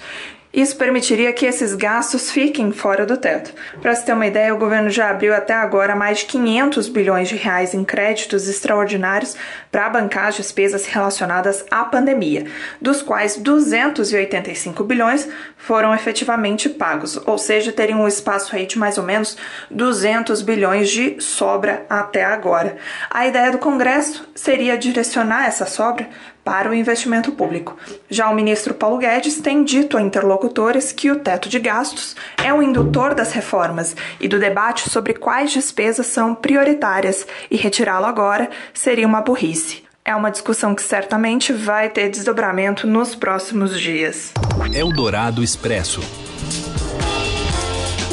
Isso 0.53 0.77
permitiria 0.77 1.33
que 1.33 1.45
esses 1.45 1.75
gastos 1.75 2.31
fiquem 2.31 2.71
fora 2.71 3.05
do 3.05 3.17
teto. 3.17 3.53
Para 3.81 3.93
se 3.93 4.05
ter 4.05 4.13
uma 4.13 4.25
ideia, 4.25 4.53
o 4.55 4.57
governo 4.57 4.89
já 4.89 5.09
abriu 5.09 5.33
até 5.33 5.53
agora 5.53 5.95
mais 5.95 6.19
de 6.19 6.25
500 6.25 6.87
bilhões 6.87 7.27
de 7.27 7.35
reais 7.35 7.73
em 7.73 7.83
créditos 7.83 8.47
extraordinários 8.47 9.35
para 9.71 9.89
bancar 9.89 10.27
as 10.27 10.35
despesas 10.35 10.85
relacionadas 10.85 11.65
à 11.69 11.83
pandemia, 11.83 12.45
dos 12.81 13.01
quais 13.01 13.37
285 13.37 14.83
bilhões 14.83 15.27
foram 15.57 15.93
efetivamente 15.93 16.69
pagos, 16.69 17.19
ou 17.25 17.37
seja, 17.37 17.71
teriam 17.71 18.01
um 18.01 18.07
espaço 18.07 18.55
aí 18.55 18.65
de 18.65 18.79
mais 18.79 18.97
ou 18.97 19.03
menos 19.03 19.37
200 19.69 20.41
bilhões 20.41 20.89
de 20.89 21.19
sobra 21.19 21.85
até 21.89 22.23
agora. 22.23 22.77
A 23.09 23.27
ideia 23.27 23.51
do 23.51 23.57
Congresso 23.57 24.27
seria 24.33 24.77
direcionar 24.77 25.45
essa 25.45 25.65
sobra 25.65 26.07
para 26.47 26.69
o 26.69 26.73
investimento 26.73 27.33
público. 27.33 27.75
Já 28.09 28.29
o 28.29 28.33
ministro 28.33 28.73
Paulo 28.73 28.99
Guedes 28.99 29.41
tem 29.41 29.65
dito 29.65 29.97
a 29.97 30.01
interlocutores 30.01 30.93
que 30.93 31.11
o 31.11 31.19
teto 31.19 31.49
de 31.49 31.59
gastos 31.59 32.15
é 32.41 32.53
o 32.53 32.63
indutor 32.63 33.13
das 33.13 33.33
reformas 33.33 33.97
e 34.17 34.29
do 34.29 34.39
debate 34.39 34.89
sobre 34.89 35.13
quais 35.13 35.51
despesas 35.51 36.07
são 36.07 36.33
prioritárias 36.33 37.27
e 37.51 37.57
retirá-lo 37.57 38.05
agora 38.05 38.49
seria 38.73 39.05
uma 39.05 39.19
burrice. 39.19 39.83
É 40.05 40.15
uma 40.15 40.31
discussão 40.31 40.73
que 40.73 40.81
certamente 40.81 41.51
vai 41.51 41.89
ter 41.89 42.09
desdobramento 42.09 42.87
nos 42.87 43.13
próximos 43.13 43.77
dias. 43.77 44.31
Eldorado 44.73 45.43
Expresso. 45.43 45.99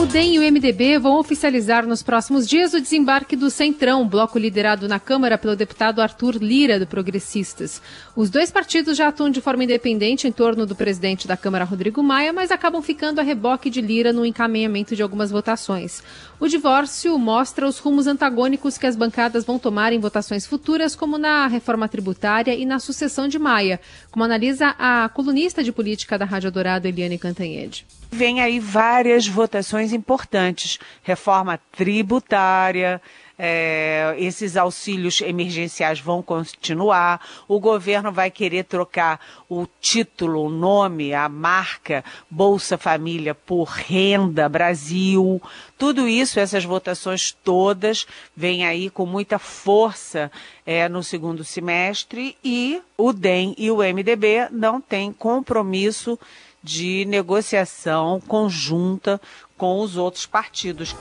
O 0.05 0.07
DEM 0.07 0.35
e 0.35 0.39
o 0.39 0.43
MDB 0.43 0.99
vão 0.99 1.19
oficializar 1.19 1.87
nos 1.87 2.03
próximos 2.03 2.47
dias 2.47 2.75
o 2.75 2.81
desembarque 2.81 3.35
do 3.35 3.49
Centrão, 3.49 4.07
bloco 4.07 4.39
liderado 4.39 4.87
na 4.87 5.01
Câmara 5.01 5.39
pelo 5.39 5.57
deputado 5.57 6.03
Arthur 6.03 6.35
Lira, 6.35 6.79
do 6.79 6.87
Progressistas. 6.87 7.81
Os 8.15 8.29
dois 8.29 8.51
partidos 8.51 8.99
já 8.99 9.09
atuam 9.09 9.31
de 9.31 9.41
forma 9.41 9.65
independente 9.65 10.29
em 10.29 10.31
torno 10.31 10.67
do 10.67 10.77
presidente 10.77 11.27
da 11.27 11.39
Câmara, 11.39 11.65
Rodrigo 11.65 12.03
Maia, 12.03 12.35
mas 12.35 12.51
acabam 12.51 12.83
ficando 12.83 13.19
a 13.19 13.23
reboque 13.23 13.71
de 13.71 13.81
Lira 13.81 14.13
no 14.13 14.27
encaminhamento 14.27 14.95
de 14.95 15.03
algumas 15.03 15.31
votações. 15.31 16.03
O 16.39 16.47
divórcio 16.49 17.19
mostra 17.19 17.67
os 17.67 17.79
rumos 17.79 18.07
antagônicos 18.07 18.77
que 18.77 18.87
as 18.87 18.97
bancadas 18.97 19.43
vão 19.43 19.59
tomar 19.59 19.91
em 19.95 20.01
votações 20.01 20.47
futuras, 20.47 20.95
como 20.95 21.17
na 21.17 21.47
reforma 21.47 21.89
tributária 21.89 22.55
e 22.55 22.67
na 22.67 22.79
sucessão 22.79 23.27
de 23.27 23.39
Maia, 23.39 23.81
como 24.11 24.23
analisa 24.23 24.75
a 24.79 25.09
colunista 25.09 25.65
de 25.65 25.73
política 25.73 26.19
da 26.19 26.27
Rádio 26.27 26.53
Dourado, 26.53 26.87
Eliane 26.87 27.17
Cantanhede. 27.17 27.87
Vem 28.15 28.41
aí 28.41 28.61
várias 28.61 29.27
votações 29.27 29.93
importantes: 29.93 30.79
reforma 31.03 31.59
tributária, 31.73 33.03
é, 33.37 34.15
esses 34.17 34.57
auxílios 34.57 35.21
emergenciais 35.21 35.99
vão 35.99 36.23
continuar, 36.23 37.21
o 37.49 37.59
governo 37.59 38.13
vai 38.13 38.31
querer 38.31 38.67
trocar 38.67 39.19
o 39.49 39.67
título, 39.81 40.45
o 40.45 40.49
nome, 40.49 41.13
a 41.13 41.29
marca 41.29 42.05
Bolsa 42.31 42.79
Família 42.79 43.35
por 43.35 43.65
Renda 43.65 44.49
Brasil. 44.49 45.43
Tudo 45.77 46.07
isso, 46.07 46.39
essas 46.39 46.65
votações 46.65 47.33
todas, 47.43 48.07
vêm 48.37 48.65
aí 48.65 48.91
com 48.91 49.05
muita 49.05 49.41
força 49.41 50.31
é, 50.65 50.89
no 50.89 51.03
segundo 51.03 51.43
semestre 51.43 52.37
e 52.45 52.81
o 52.97 53.13
DEM 53.13 53.57
e 53.59 53.73
o 53.73 53.79
MDB 53.79 54.51
não 54.53 54.81
têm 54.81 55.13
compromisso 55.13 56.17
de 56.65 57.05
negociação 57.05 58.19
conjunta 58.27 59.21
com 59.57 59.81
os 59.81 59.99
outros 59.99 60.25
partidos. 60.25 60.97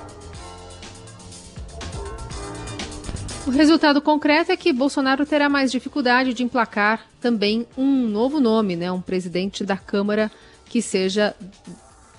O 3.48 3.50
resultado 3.50 4.01
concreto 4.01 4.51
é 4.51 4.58
que 4.58 4.74
Bolsonaro 4.74 5.25
terá 5.25 5.50
mais 5.50 5.72
dificuldade 5.72 6.34
de 6.34 6.43
emplacar 6.43 7.05
também 7.20 7.65
um 7.77 8.08
novo 8.08 8.39
nome, 8.39 8.75
né, 8.75 8.91
um 8.91 9.01
presidente 9.01 9.65
da 9.65 9.77
Câmara 9.77 10.29
que 10.65 10.82
seja 10.82 11.36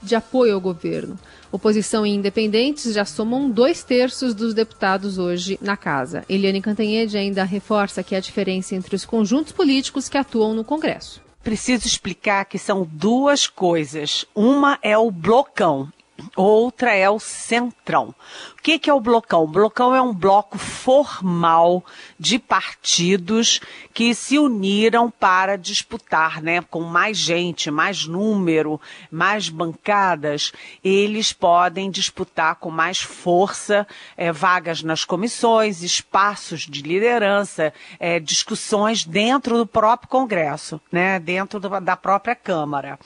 de 0.02 0.14
apoio 0.14 0.54
ao 0.54 0.60
governo. 0.60 1.18
Oposição 1.50 2.06
e 2.06 2.10
independentes 2.10 2.92
já 2.92 3.04
somam 3.04 3.48
dois 3.48 3.82
terços 3.82 4.34
dos 4.34 4.52
deputados 4.52 5.18
hoje 5.18 5.58
na 5.62 5.76
casa. 5.76 6.24
Eliane 6.28 6.60
Cantanhede 6.60 7.16
ainda 7.16 7.42
reforça 7.44 8.02
que 8.02 8.14
há 8.14 8.20
diferença 8.20 8.74
entre 8.74 8.94
os 8.94 9.06
conjuntos 9.06 9.52
políticos 9.52 10.08
que 10.08 10.18
atuam 10.18 10.52
no 10.52 10.64
Congresso. 10.64 11.23
Preciso 11.44 11.86
explicar 11.86 12.46
que 12.46 12.58
são 12.58 12.88
duas 12.90 13.46
coisas. 13.46 14.24
Uma 14.34 14.78
é 14.82 14.96
o 14.96 15.10
blocão 15.10 15.92
Outra 16.36 16.94
é 16.94 17.10
o 17.10 17.18
Centrão. 17.18 18.14
O 18.56 18.62
que, 18.62 18.78
que 18.78 18.88
é 18.88 18.94
o 18.94 19.00
blocão? 19.00 19.44
O 19.44 19.48
blocão 19.48 19.94
é 19.94 20.00
um 20.00 20.14
bloco 20.14 20.56
formal 20.58 21.84
de 22.18 22.38
partidos 22.38 23.60
que 23.92 24.14
se 24.14 24.38
uniram 24.38 25.10
para 25.10 25.56
disputar, 25.56 26.40
né, 26.40 26.62
com 26.62 26.80
mais 26.82 27.18
gente, 27.18 27.70
mais 27.70 28.06
número, 28.06 28.80
mais 29.10 29.48
bancadas, 29.48 30.52
eles 30.82 31.32
podem 31.32 31.90
disputar 31.90 32.56
com 32.56 32.70
mais 32.70 33.00
força 33.00 33.86
é, 34.16 34.32
vagas 34.32 34.82
nas 34.82 35.04
comissões, 35.04 35.82
espaços 35.82 36.62
de 36.62 36.82
liderança, 36.82 37.72
é, 38.00 38.18
discussões 38.18 39.04
dentro 39.04 39.58
do 39.58 39.66
próprio 39.66 40.08
Congresso, 40.08 40.80
né, 40.90 41.18
dentro 41.18 41.60
do, 41.60 41.80
da 41.80 41.96
própria 41.96 42.34
Câmara. 42.34 42.98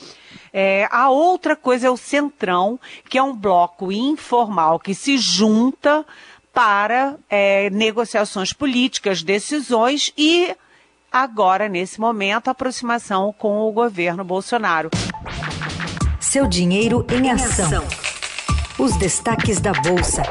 É, 0.52 0.88
a 0.90 1.10
outra 1.10 1.54
coisa 1.56 1.86
é 1.86 1.90
o 1.90 1.96
Centrão, 1.96 2.78
que 3.08 3.18
é 3.18 3.22
um 3.22 3.34
bloco 3.34 3.92
informal 3.92 4.78
que 4.78 4.94
se 4.94 5.18
junta 5.18 6.04
para 6.52 7.16
é, 7.30 7.70
negociações 7.70 8.52
políticas, 8.52 9.22
decisões 9.22 10.12
e, 10.16 10.56
agora, 11.12 11.68
nesse 11.68 12.00
momento, 12.00 12.48
aproximação 12.48 13.32
com 13.32 13.60
o 13.60 13.72
governo 13.72 14.24
Bolsonaro. 14.24 14.90
Seu 16.18 16.46
dinheiro 16.46 17.06
em 17.10 17.30
ação. 17.30 17.84
Os 18.78 18.96
destaques 18.96 19.60
da 19.60 19.72
Bolsa. 19.72 20.22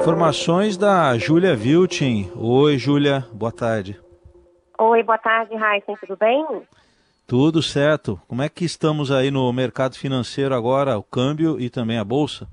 Informações 0.00 0.76
da 0.76 1.16
Júlia 1.18 1.54
Viltin. 1.54 2.30
Oi, 2.34 2.78
Júlia, 2.78 3.26
boa 3.32 3.52
tarde. 3.52 4.00
Oi, 4.78 5.02
boa 5.02 5.18
tarde, 5.18 5.54
Raíssa, 5.54 5.92
tudo 6.00 6.16
bem? 6.16 6.42
Tudo 7.30 7.62
certo. 7.62 8.20
Como 8.26 8.42
é 8.42 8.48
que 8.48 8.64
estamos 8.64 9.12
aí 9.12 9.30
no 9.30 9.52
mercado 9.52 9.96
financeiro 9.96 10.52
agora, 10.52 10.98
o 10.98 11.02
câmbio 11.04 11.60
e 11.60 11.70
também 11.70 11.96
a 11.96 12.02
bolsa? 12.02 12.48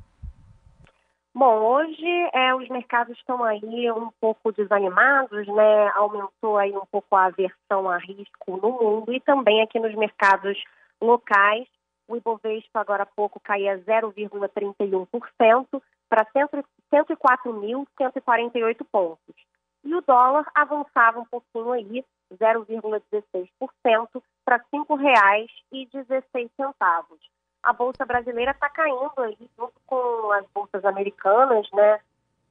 Bom, 1.34 1.66
hoje 1.66 2.06
é, 2.32 2.54
os 2.54 2.70
mercados 2.70 3.18
estão 3.18 3.44
aí 3.44 3.92
um 3.92 4.12
pouco 4.22 4.52
desanimados, 4.52 5.48
né? 5.48 5.92
Aumentou 5.96 6.60
aí 6.60 6.78
um 6.78 6.86
pouco 6.92 7.16
a 7.16 7.26
aversão 7.26 7.90
a 7.90 7.98
risco 7.98 8.58
no 8.62 8.72
mundo 8.72 9.12
e 9.12 9.20
também 9.20 9.64
aqui 9.64 9.80
nos 9.80 9.96
mercados 9.96 10.56
locais. 11.02 11.66
O 12.08 12.16
Ibovespa 12.16 12.80
agora 12.80 13.02
há 13.02 13.08
pouco 13.08 13.40
caía 13.40 13.80
0,31% 13.80 15.82
para 16.08 16.24
104.148 16.94 18.86
pontos. 18.92 19.36
E 19.84 19.96
o 19.96 20.02
dólar 20.02 20.46
avançava 20.54 21.20
um 21.20 21.26
pouquinho 21.26 21.72
aí, 21.72 22.06
0,16% 22.36 24.24
para 24.46 24.58
R$ 24.58 24.64
5,16. 24.74 26.50
A 27.64 27.74
Bolsa 27.74 28.06
Brasileira 28.06 28.52
está 28.52 28.70
caindo 28.70 29.12
aí 29.18 29.38
junto 29.58 29.74
com 29.86 30.32
as 30.32 30.46
bolsas 30.54 30.86
americanas, 30.86 31.68
né? 31.74 32.00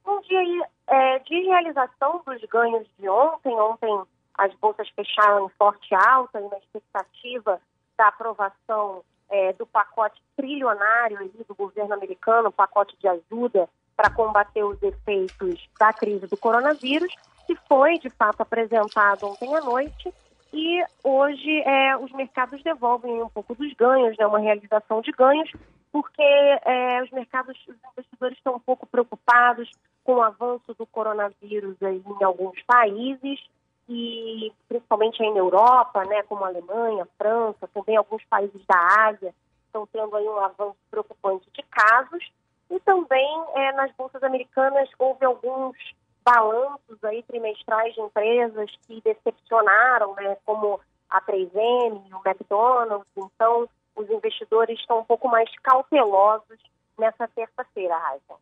Um 0.05 0.21
dia 0.21 0.67
é, 0.87 1.19
de 1.19 1.43
realização 1.43 2.21
dos 2.25 2.41
ganhos 2.45 2.87
de 2.97 3.09
ontem. 3.09 3.53
Ontem 3.55 4.03
as 4.37 4.53
bolsas 4.55 4.87
fecharam 4.89 5.45
em 5.45 5.49
forte 5.57 5.93
alta 5.95 6.39
e 6.39 6.47
na 6.47 6.57
expectativa 6.57 7.59
da 7.97 8.07
aprovação 8.07 9.03
é, 9.29 9.53
do 9.53 9.65
pacote 9.65 10.21
trilionário 10.35 11.17
aí 11.19 11.31
do 11.47 11.55
governo 11.55 11.93
americano, 11.93 12.51
pacote 12.51 12.95
de 12.99 13.07
ajuda 13.07 13.67
para 13.95 14.11
combater 14.11 14.63
os 14.63 14.81
efeitos 14.83 15.67
da 15.79 15.91
crise 15.91 16.27
do 16.27 16.37
coronavírus 16.37 17.13
que 17.47 17.55
foi 17.67 17.97
de 17.97 18.09
fato 18.09 18.41
apresentado 18.41 19.25
ontem 19.25 19.55
à 19.55 19.61
noite 19.61 20.13
e 20.53 20.83
hoje 21.03 21.61
é, 21.61 21.97
os 21.97 22.11
mercados 22.11 22.61
devolvem 22.61 23.23
um 23.23 23.29
pouco 23.29 23.55
dos 23.55 23.73
ganhos, 23.73 24.17
né, 24.17 24.27
uma 24.27 24.39
realização 24.39 25.01
de 25.01 25.11
ganhos, 25.11 25.49
porque 25.91 26.21
é, 26.21 27.01
os 27.01 27.09
mercados, 27.11 27.57
os 27.67 27.75
investidores 27.93 28.37
estão 28.37 28.55
um 28.55 28.59
pouco 28.59 28.85
preocupados 28.85 29.71
com 30.03 30.15
o 30.15 30.21
avanço 30.21 30.73
do 30.77 30.85
coronavírus 30.85 31.81
aí 31.81 32.03
em 32.05 32.23
alguns 32.23 32.61
países 32.63 33.39
e 33.89 34.51
principalmente 34.67 35.23
aí 35.23 35.31
na 35.31 35.39
Europa, 35.39 36.03
né, 36.05 36.21
como 36.23 36.43
a 36.43 36.47
Alemanha, 36.47 37.07
França, 37.17 37.69
também 37.73 37.95
alguns 37.95 38.23
países 38.25 38.61
da 38.67 39.07
Ásia 39.07 39.33
estão 39.65 39.87
tendo 39.87 40.15
aí 40.15 40.27
um 40.27 40.39
avanço 40.39 40.77
preocupante 40.91 41.47
de 41.53 41.63
casos 41.63 42.29
e 42.69 42.79
também 42.81 43.43
é, 43.55 43.71
nas 43.71 43.91
bolsas 43.93 44.21
americanas 44.23 44.89
houve 44.99 45.23
alguns 45.25 45.77
balanços 46.27 47.01
aí 47.05 47.23
trimestrais 47.23 47.93
de 47.93 48.01
empresas 48.01 48.69
que 48.85 49.01
decepcionaram, 49.01 50.13
né, 50.15 50.35
como 50.45 50.79
a 51.09 51.21
3M, 51.21 52.03
o 52.11 52.21
McDonald's. 52.27 53.07
Então, 53.15 53.69
os 53.95 54.09
investidores 54.09 54.77
estão 54.77 54.99
um 54.99 55.05
pouco 55.05 55.29
mais 55.29 55.49
cautelosos 55.63 56.59
nessa 56.97 57.29
terça-feira, 57.29 57.97
Raíssa. 57.97 58.35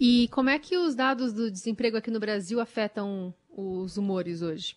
E 0.00 0.28
como 0.32 0.50
é 0.50 0.58
que 0.58 0.76
os 0.76 0.96
dados 0.96 1.32
do 1.32 1.48
desemprego 1.48 1.96
aqui 1.96 2.10
no 2.10 2.18
Brasil 2.18 2.60
afetam 2.60 3.32
os 3.56 3.96
humores 3.96 4.42
hoje? 4.42 4.76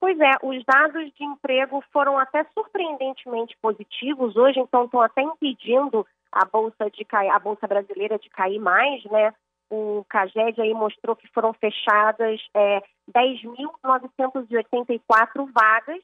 Pois 0.00 0.18
é, 0.18 0.32
os 0.42 0.64
dados 0.64 1.12
de 1.14 1.24
emprego 1.24 1.82
foram 1.92 2.18
até 2.18 2.44
surpreendentemente 2.52 3.56
positivos 3.62 4.36
hoje, 4.36 4.58
então 4.58 4.86
estão 4.86 5.00
até 5.00 5.22
impedindo 5.22 6.04
a 6.32 6.44
bolsa 6.44 6.90
de 6.90 7.04
cair, 7.04 7.30
a 7.30 7.38
bolsa 7.38 7.66
brasileira 7.68 8.18
de 8.18 8.28
cair 8.28 8.58
mais, 8.58 9.04
né? 9.04 9.32
O 9.70 10.04
Caged 10.08 10.60
aí 10.60 10.74
mostrou 10.74 11.14
que 11.16 11.26
foram 11.28 11.54
fechadas 11.54 12.40
é, 12.54 12.82
10.984 13.10 15.50
vagas 15.52 16.02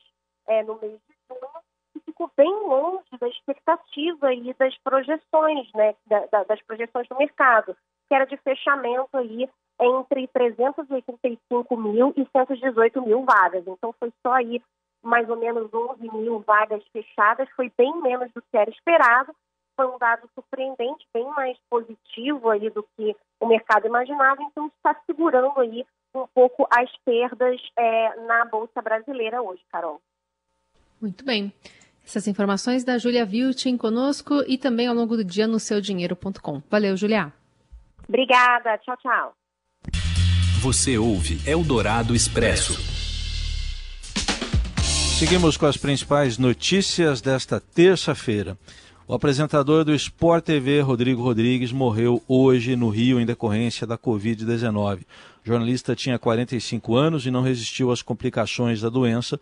é, 0.49 0.63
no 0.63 0.79
mês 0.81 0.93
de 0.93 1.15
junho, 1.29 1.51
e 1.95 2.01
ficou 2.01 2.31
bem 2.37 2.51
longe 2.51 3.05
da 3.19 3.29
expectativa 3.29 4.35
e 4.35 4.53
das 4.55 4.77
projeções, 4.79 5.71
né? 5.75 5.95
Da, 6.07 6.27
da, 6.27 6.45
das 6.45 6.63
projeções 6.63 7.07
do 7.09 7.17
mercado, 7.17 7.77
que 8.09 8.15
era 8.15 8.25
de 8.25 8.37
fechamento 8.39 9.17
aí 9.17 9.49
entre 9.81 10.27
385 10.29 11.77
mil 11.77 12.13
e 12.17 12.27
118 12.37 13.03
mil 13.03 13.25
vagas. 13.25 13.67
Então, 13.67 13.95
foi 13.99 14.13
só 14.25 14.35
aí 14.35 14.63
mais 15.03 15.29
ou 15.29 15.37
menos 15.37 15.73
11 15.73 16.03
mil 16.13 16.41
vagas 16.41 16.83
fechadas, 16.93 17.49
foi 17.57 17.73
bem 17.77 18.01
menos 18.03 18.31
do 18.33 18.43
que 18.43 18.57
era 18.57 18.71
esperado. 18.71 19.35
Foi 19.77 19.87
um 19.87 19.99
dado 19.99 20.29
surpreendente, 20.35 21.09
bem 21.15 21.27
mais 21.29 21.59
positivo 21.71 22.51
aí 22.51 22.69
do 22.69 22.87
que 22.97 23.17
o 23.41 23.49
mercado 23.49 23.87
imaginava. 23.87 24.43
Então, 24.43 24.71
está 24.77 24.95
segurando 25.07 25.59
aí 25.59 25.85
um 26.15 26.27
pouco 26.35 26.67
as 26.71 26.91
perdas 27.05 27.61
é, 27.77 28.17
na 28.27 28.45
Bolsa 28.45 28.81
Brasileira 28.83 29.43
hoje, 29.43 29.63
Carol. 29.73 30.01
Muito 31.01 31.25
bem. 31.25 31.53
Essas 32.05 32.27
informações 32.27 32.85
da 32.85 32.99
Júlia 32.99 33.25
Viltin 33.25 33.77
conosco 33.77 34.43
e 34.47 34.59
também 34.59 34.87
ao 34.87 34.95
longo 34.95 35.17
do 35.17 35.25
dia 35.25 35.47
no 35.47 35.59
seudinheiro.com. 35.59 36.63
Valeu, 36.69 36.97
Julia. 36.97 37.33
Obrigada. 38.09 38.77
Tchau, 38.79 38.97
tchau. 38.97 39.35
Você 40.61 40.99
ouve 40.99 41.39
Eldorado 41.49 42.15
Expresso. 42.15 42.75
Seguimos 45.19 45.57
com 45.57 45.67
as 45.67 45.77
principais 45.77 46.37
notícias 46.39 47.21
desta 47.21 47.61
terça-feira. 47.61 48.59
O 49.11 49.15
apresentador 49.15 49.85
do 49.85 49.93
Sport 49.93 50.45
TV, 50.45 50.81
Rodrigo 50.83 51.21
Rodrigues, 51.21 51.73
morreu 51.73 52.23
hoje 52.29 52.77
no 52.77 52.89
Rio 52.89 53.19
em 53.19 53.27
decorrência 53.27 53.85
da 53.85 53.99
Covid-19. 53.99 55.01
O 55.01 55.05
jornalista 55.43 55.97
tinha 55.97 56.17
45 56.17 56.95
anos 56.95 57.27
e 57.27 57.31
não 57.33 57.43
resistiu 57.43 57.91
às 57.91 58.03
complicações 58.03 58.81
da 58.81 58.89
doença 58.89 59.41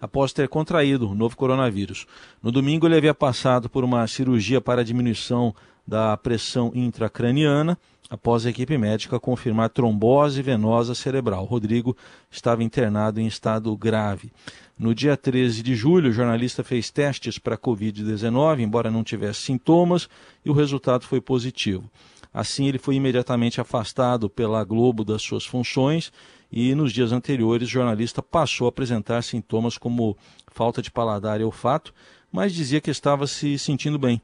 após 0.00 0.32
ter 0.32 0.48
contraído 0.48 1.10
o 1.10 1.14
novo 1.14 1.36
coronavírus. 1.36 2.06
No 2.42 2.50
domingo, 2.50 2.86
ele 2.86 2.96
havia 2.96 3.12
passado 3.12 3.68
por 3.68 3.84
uma 3.84 4.06
cirurgia 4.06 4.58
para 4.58 4.82
diminuição 4.82 5.54
da 5.86 6.16
pressão 6.16 6.72
intracraniana 6.74 7.76
após 8.10 8.44
a 8.44 8.50
equipe 8.50 8.76
médica 8.76 9.20
confirmar 9.20 9.70
trombose 9.70 10.42
venosa 10.42 10.96
cerebral. 10.96 11.44
Rodrigo 11.44 11.96
estava 12.28 12.64
internado 12.64 13.20
em 13.20 13.26
estado 13.28 13.74
grave. 13.76 14.32
No 14.76 14.92
dia 14.92 15.16
13 15.16 15.62
de 15.62 15.76
julho, 15.76 16.10
o 16.10 16.12
jornalista 16.12 16.64
fez 16.64 16.90
testes 16.90 17.38
para 17.38 17.56
Covid-19, 17.56 18.60
embora 18.60 18.90
não 18.90 19.04
tivesse 19.04 19.42
sintomas, 19.42 20.08
e 20.44 20.50
o 20.50 20.54
resultado 20.54 21.06
foi 21.06 21.20
positivo. 21.20 21.88
Assim, 22.34 22.66
ele 22.66 22.78
foi 22.78 22.96
imediatamente 22.96 23.60
afastado 23.60 24.28
pela 24.28 24.64
Globo 24.64 25.04
das 25.04 25.22
suas 25.22 25.44
funções 25.44 26.12
e, 26.50 26.74
nos 26.74 26.92
dias 26.92 27.12
anteriores, 27.12 27.68
o 27.68 27.70
jornalista 27.70 28.22
passou 28.22 28.66
a 28.66 28.70
apresentar 28.70 29.22
sintomas 29.22 29.78
como 29.78 30.16
falta 30.48 30.82
de 30.82 30.90
paladar 30.90 31.40
e 31.40 31.44
olfato, 31.44 31.94
mas 32.32 32.52
dizia 32.52 32.80
que 32.80 32.90
estava 32.90 33.26
se 33.26 33.58
sentindo 33.58 33.98
bem. 33.98 34.20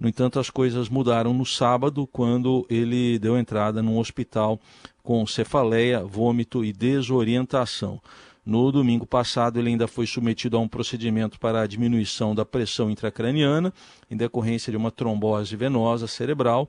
No 0.00 0.08
entanto, 0.08 0.40
as 0.40 0.48
coisas 0.48 0.88
mudaram 0.88 1.34
no 1.34 1.44
sábado, 1.44 2.06
quando 2.06 2.66
ele 2.70 3.18
deu 3.18 3.36
entrada 3.36 3.82
num 3.82 3.98
hospital 3.98 4.58
com 5.02 5.26
cefaleia, 5.26 6.02
vômito 6.02 6.64
e 6.64 6.72
desorientação. 6.72 8.00
No 8.44 8.72
domingo 8.72 9.06
passado, 9.06 9.58
ele 9.58 9.68
ainda 9.68 9.86
foi 9.86 10.06
submetido 10.06 10.56
a 10.56 10.60
um 10.60 10.68
procedimento 10.68 11.38
para 11.38 11.60
a 11.60 11.66
diminuição 11.66 12.34
da 12.34 12.44
pressão 12.44 12.90
intracraniana, 12.90 13.72
em 14.10 14.16
decorrência 14.16 14.70
de 14.70 14.76
uma 14.76 14.90
trombose 14.90 15.54
venosa 15.56 16.06
cerebral, 16.06 16.68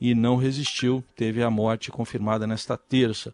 e 0.00 0.16
não 0.16 0.34
resistiu, 0.34 1.02
teve 1.14 1.40
a 1.42 1.48
morte 1.48 1.92
confirmada 1.92 2.44
nesta 2.44 2.76
terça. 2.76 3.32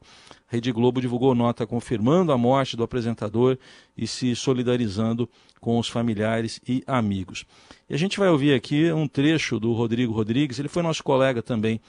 A 0.51 0.55
Rede 0.55 0.71
Globo 0.71 1.01
divulgou 1.01 1.35
nota 1.35 1.67
confirmando 1.67 2.31
a 2.31 2.37
morte 2.37 2.77
do 2.77 2.83
apresentador 2.83 3.57
e 3.97 4.07
se 4.07 4.37
solidarizando 4.37 5.29
com 5.59 5.79
os 5.79 5.89
familiares 5.89 6.61
e 6.69 6.85
amigos. 6.87 7.47
E 7.89 7.95
a 7.95 7.99
gente 7.99 8.19
vai 8.19 8.29
ouvir 8.29 8.53
aqui 8.53 8.93
um 8.93 9.09
trecho 9.09 9.59
do 9.59 9.73
Rodrigo 9.73 10.13
Rodrigues, 10.13 10.59
ele 10.59 10.69
foi 10.69 10.83
nosso 10.83 11.03
colega 11.03 11.43
também 11.43 11.81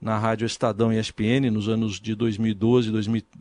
na 0.00 0.16
Rádio 0.16 0.46
Estadão 0.46 0.92
e 0.92 0.98
ESPN 0.98 1.50
nos 1.50 1.68
anos 1.68 2.00
de 2.00 2.14
2012, 2.14 2.90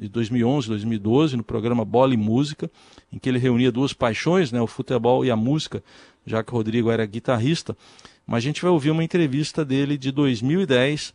2011, 0.09 0.67
2012, 0.69 1.37
no 1.37 1.43
programa 1.43 1.85
Bola 1.85 2.13
e 2.13 2.17
Música, 2.17 2.69
em 3.11 3.19
que 3.19 3.29
ele 3.29 3.37
reunia 3.37 3.71
duas 3.71 3.93
paixões, 3.93 4.51
né, 4.51 4.59
o 4.59 4.67
futebol 4.67 5.23
e 5.23 5.29
a 5.29 5.35
música, 5.35 5.83
já 6.25 6.43
que 6.43 6.51
o 6.51 6.55
Rodrigo 6.55 6.89
era 6.89 7.05
guitarrista. 7.05 7.77
Mas 8.25 8.37
a 8.37 8.41
gente 8.41 8.61
vai 8.61 8.71
ouvir 8.71 8.91
uma 8.91 9.03
entrevista 9.03 9.63
dele 9.63 9.97
de 9.97 10.11
2010, 10.11 11.13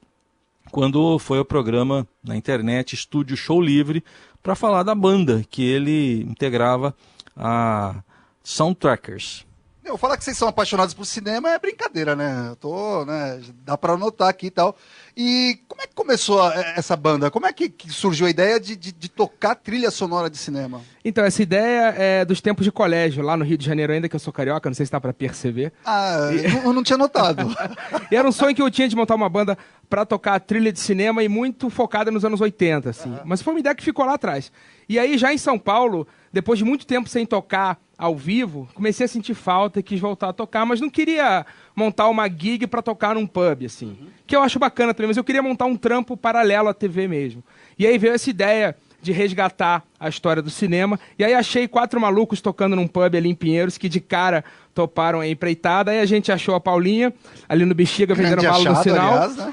quando 0.71 1.19
foi 1.19 1.39
ao 1.39 1.45
programa 1.45 2.07
na 2.23 2.37
internet 2.37 2.95
Estúdio 2.95 3.37
Show 3.37 3.61
Livre, 3.61 4.05
para 4.43 4.55
falar 4.55 4.83
da 4.85 4.95
banda 4.95 5.45
que 5.51 5.63
ele 5.63 6.23
integrava, 6.23 6.95
a 7.37 8.03
Soundtrackers. 8.43 9.45
Eu 9.85 9.99
falar 9.99 10.17
que 10.17 10.25
vocês 10.25 10.39
são 10.39 10.47
apaixonados 10.47 10.95
por 10.95 11.05
cinema 11.05 11.51
é 11.51 11.59
brincadeira, 11.59 12.15
né? 12.15 12.47
Eu 12.51 12.57
tô, 12.57 13.05
né? 13.05 13.41
Dá 13.65 13.77
para 13.77 13.95
anotar 13.95 14.29
aqui 14.29 14.47
e 14.47 14.51
tal. 14.51 14.77
E 15.17 15.59
como 15.67 15.83
é 15.83 15.87
que 15.89 15.95
começou 15.95 16.41
essa 16.53 16.97
banda? 16.97 17.31
Como 17.33 17.47
é 17.47 17.53
que, 17.53 17.73
surgiu 17.89 18.27
a 18.27 18.31
ideia 18.31 18.61
de, 18.61 18.77
de, 18.77 18.93
de, 18.93 19.09
tocar 19.09 19.57
trilha 19.57 19.91
sonora 19.91 20.31
de 20.31 20.39
cinema? 20.39 20.81
Então, 21.05 21.25
essa 21.25 21.43
ideia 21.43 21.95
é 21.99 22.25
dos 22.25 22.41
tempos 22.41 22.65
de 22.65 22.71
colégio, 22.71 23.25
lá 23.25 23.37
no 23.37 23.45
Rio 23.45 23.59
de 23.59 23.67
Janeiro, 23.67 23.93
ainda 23.93 24.09
que 24.09 24.15
eu 24.15 24.21
sou 24.21 24.33
carioca, 24.33 24.71
não 24.71 24.75
sei 24.75 24.87
se 24.87 24.93
dá 24.93 25.01
para 25.01 25.13
perceber. 25.13 25.73
Ah, 25.85 26.31
e... 26.33 26.65
eu 26.65 26.73
não 26.73 26.85
tinha 26.85 26.97
notado. 26.97 27.43
e 28.11 28.15
era 28.15 28.27
um 28.27 28.33
sonho 28.33 28.55
que 28.55 28.63
eu 28.63 28.71
tinha 28.71 28.89
de 28.89 28.95
montar 28.95 29.17
uma 29.17 29.29
banda 29.29 29.59
para 29.91 30.07
tocar 30.07 30.39
trilha 30.39 30.73
de 30.73 30.79
cinema 30.79 31.25
e 31.25 31.29
muito 31.29 31.69
focada 31.69 32.11
nos 32.11 32.25
anos 32.25 32.41
80, 32.41 32.89
assim. 32.89 33.11
Uhum. 33.11 33.21
Mas 33.25 33.43
foi 33.43 33.53
uma 33.53 33.61
ideia 33.61 33.75
que 33.75 33.85
ficou 33.85 34.05
lá 34.05 34.15
atrás. 34.15 34.53
E 34.89 34.99
aí, 34.99 35.19
já 35.19 35.33
em 35.35 35.39
São 35.39 35.59
Paulo, 35.59 36.07
depois 36.33 36.59
de 36.59 36.65
muito 36.65 36.87
tempo 36.87 37.09
sem 37.09 37.27
tocar 37.27 37.79
ao 37.99 38.17
vivo, 38.17 38.69
comecei 38.75 39.05
a 39.05 39.09
sentir 39.09 39.35
falta 39.35 39.79
e 39.79 39.83
quis 39.83 40.01
voltar 40.01 40.31
a 40.31 40.33
tocar, 40.33 40.67
mas 40.67 40.81
não 40.81 40.91
queria 40.91 41.47
montar 41.77 42.09
uma 42.09 42.29
gig 42.29 42.67
para 42.67 42.83
tocar 42.83 43.15
num 43.15 43.27
pub, 43.27 43.65
assim. 43.65 43.97
Uhum. 44.01 44.09
Que 44.27 44.35
eu 44.35 44.43
acho 44.43 44.59
bacana 44.59 44.93
também, 44.93 45.09
mas 45.09 45.17
eu 45.17 45.25
queria 45.25 45.43
montar 45.43 45.67
um 45.67 45.77
trampo 45.77 46.17
paralelo 46.17 46.69
à 46.69 46.75
TV 46.75 47.07
mesmo. 47.07 47.45
E 47.79 47.87
aí 47.87 47.99
veio 47.99 48.15
essa 48.15 48.29
ideia 48.29 48.77
de 49.03 49.13
resgatar 49.13 49.83
a 49.99 50.09
história 50.09 50.41
do 50.41 50.49
cinema. 50.49 50.99
E 51.19 51.25
aí 51.25 51.35
achei 51.35 51.67
quatro 51.67 52.01
malucos 52.01 52.41
tocando 52.41 52.77
num 52.77 52.87
pub 52.87 53.15
ali 53.15 53.29
em 53.29 53.35
Pinheiros 53.35 53.77
que 53.77 53.89
de 53.89 54.01
cara 54.01 54.45
toparam 54.73 55.21
a 55.21 55.29
empreitada. 55.29 55.91
Aí 55.91 55.99
a 55.99 56.07
gente 56.07 56.31
achou 56.31 56.55
a 56.55 56.61
Paulinha 56.61 57.13
ali 57.49 57.65
no 57.65 57.75
Bexiga 57.75 58.15
vendendo 58.15 58.43
bala 58.43 58.71
no 58.71 58.83
sinal. 58.83 59.15
Aliás, 59.15 59.37
né? 59.37 59.53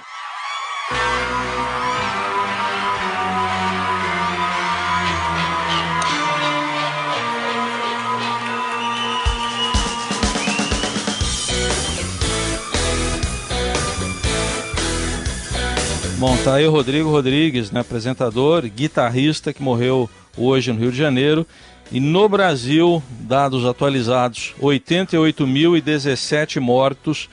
Bom, 16.20 16.36
tá 16.44 16.56
aí 16.56 16.68
o 16.68 16.72
Rodrigo 16.72 17.10
Rodrigues, 17.10 17.72
né, 17.72 17.80
apresentador, 17.80 18.68
guitarrista 18.68 19.54
que 19.54 19.64
morreu 19.64 20.10
hoje 20.36 20.70
no 20.74 20.78
Rio 20.78 20.92
de 20.92 20.98
Janeiro. 20.98 21.48
E 21.94 22.02
no 22.02 22.28
Brasil, 22.28 23.02
dados 23.22 23.66
atualizados, 23.66 24.54
88.017 24.62 26.60
mortos. 26.60 27.30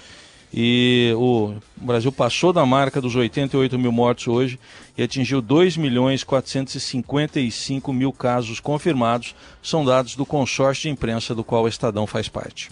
E 0.55 1.12
o 1.16 1.55
Brasil 1.77 2.12
passou 2.12 2.53
da 2.53 2.64
marca 2.64 3.01
dos 3.01 3.16
88 3.16 3.77
mil 3.77 3.90
mortos 3.90 4.29
hoje 4.29 4.57
e 4.96 5.03
atingiu 5.03 5.42
2 5.42 5.77
milhões 5.77 6.22
455 6.22 7.92
mil 7.92 8.12
casos 8.12 8.61
confirmados. 8.61 9.35
São 9.61 9.85
dados 9.85 10.14
do 10.14 10.25
consórcio 10.25 10.83
de 10.83 10.90
imprensa 10.90 11.35
do 11.35 11.42
qual 11.42 11.64
o 11.64 11.68
Estadão 11.68 12.07
faz 12.07 12.29
parte. 12.29 12.70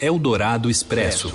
Eldorado 0.00 0.70
Expresso. 0.70 1.34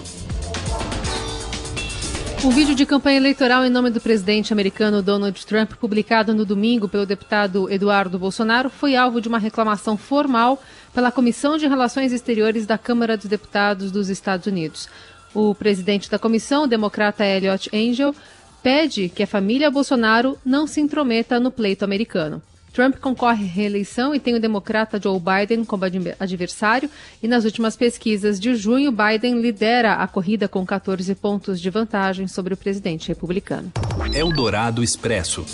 Um 2.45 2.51
vídeo 2.51 2.75
de 2.75 2.85
campanha 2.85 3.17
eleitoral 3.17 3.65
em 3.65 3.71
nome 3.71 3.89
do 3.89 3.99
presidente 3.99 4.53
americano 4.53 5.01
Donald 5.01 5.43
Trump, 5.47 5.71
publicado 5.73 6.31
no 6.31 6.45
domingo 6.45 6.87
pelo 6.87 7.03
deputado 7.03 7.67
Eduardo 7.71 8.19
Bolsonaro, 8.19 8.69
foi 8.69 8.95
alvo 8.95 9.19
de 9.19 9.27
uma 9.27 9.39
reclamação 9.39 9.97
formal 9.97 10.61
pela 10.93 11.11
Comissão 11.11 11.57
de 11.57 11.65
Relações 11.65 12.13
Exteriores 12.13 12.67
da 12.67 12.77
Câmara 12.77 13.17
dos 13.17 13.25
Deputados 13.25 13.91
dos 13.91 14.09
Estados 14.09 14.45
Unidos. 14.45 14.87
O 15.33 15.55
presidente 15.55 16.07
da 16.07 16.19
comissão, 16.19 16.65
o 16.65 16.67
democrata 16.67 17.25
Elliot 17.25 17.67
Angel, 17.73 18.13
pede 18.61 19.09
que 19.09 19.23
a 19.23 19.27
família 19.27 19.71
Bolsonaro 19.71 20.37
não 20.45 20.67
se 20.67 20.79
intrometa 20.79 21.39
no 21.39 21.49
pleito 21.49 21.83
americano. 21.83 22.43
Trump 22.75 22.97
concorre 22.97 23.45
à 23.45 23.47
reeleição 23.47 24.13
e 24.13 24.19
tem 24.19 24.35
o 24.35 24.39
democrata 24.39 24.99
Joe 25.01 25.17
Biden 25.17 25.63
como 25.63 25.85
adversário. 26.19 26.89
E 27.23 27.27
nas 27.27 27.45
últimas 27.45 27.77
pesquisas 27.77 28.37
de 28.37 28.53
junho, 28.53 28.91
Biden 28.91 29.39
lidera 29.39 29.93
a 29.93 30.07
corrida 30.09 30.49
com 30.49 30.65
14 30.65 31.15
pontos 31.15 31.61
de 31.61 31.69
vantagem 31.69 32.27
sobre 32.27 32.53
o 32.53 32.57
presidente 32.57 33.07
republicano. 33.07 33.71
Eldorado 34.13 34.83
Expresso. 34.83 35.45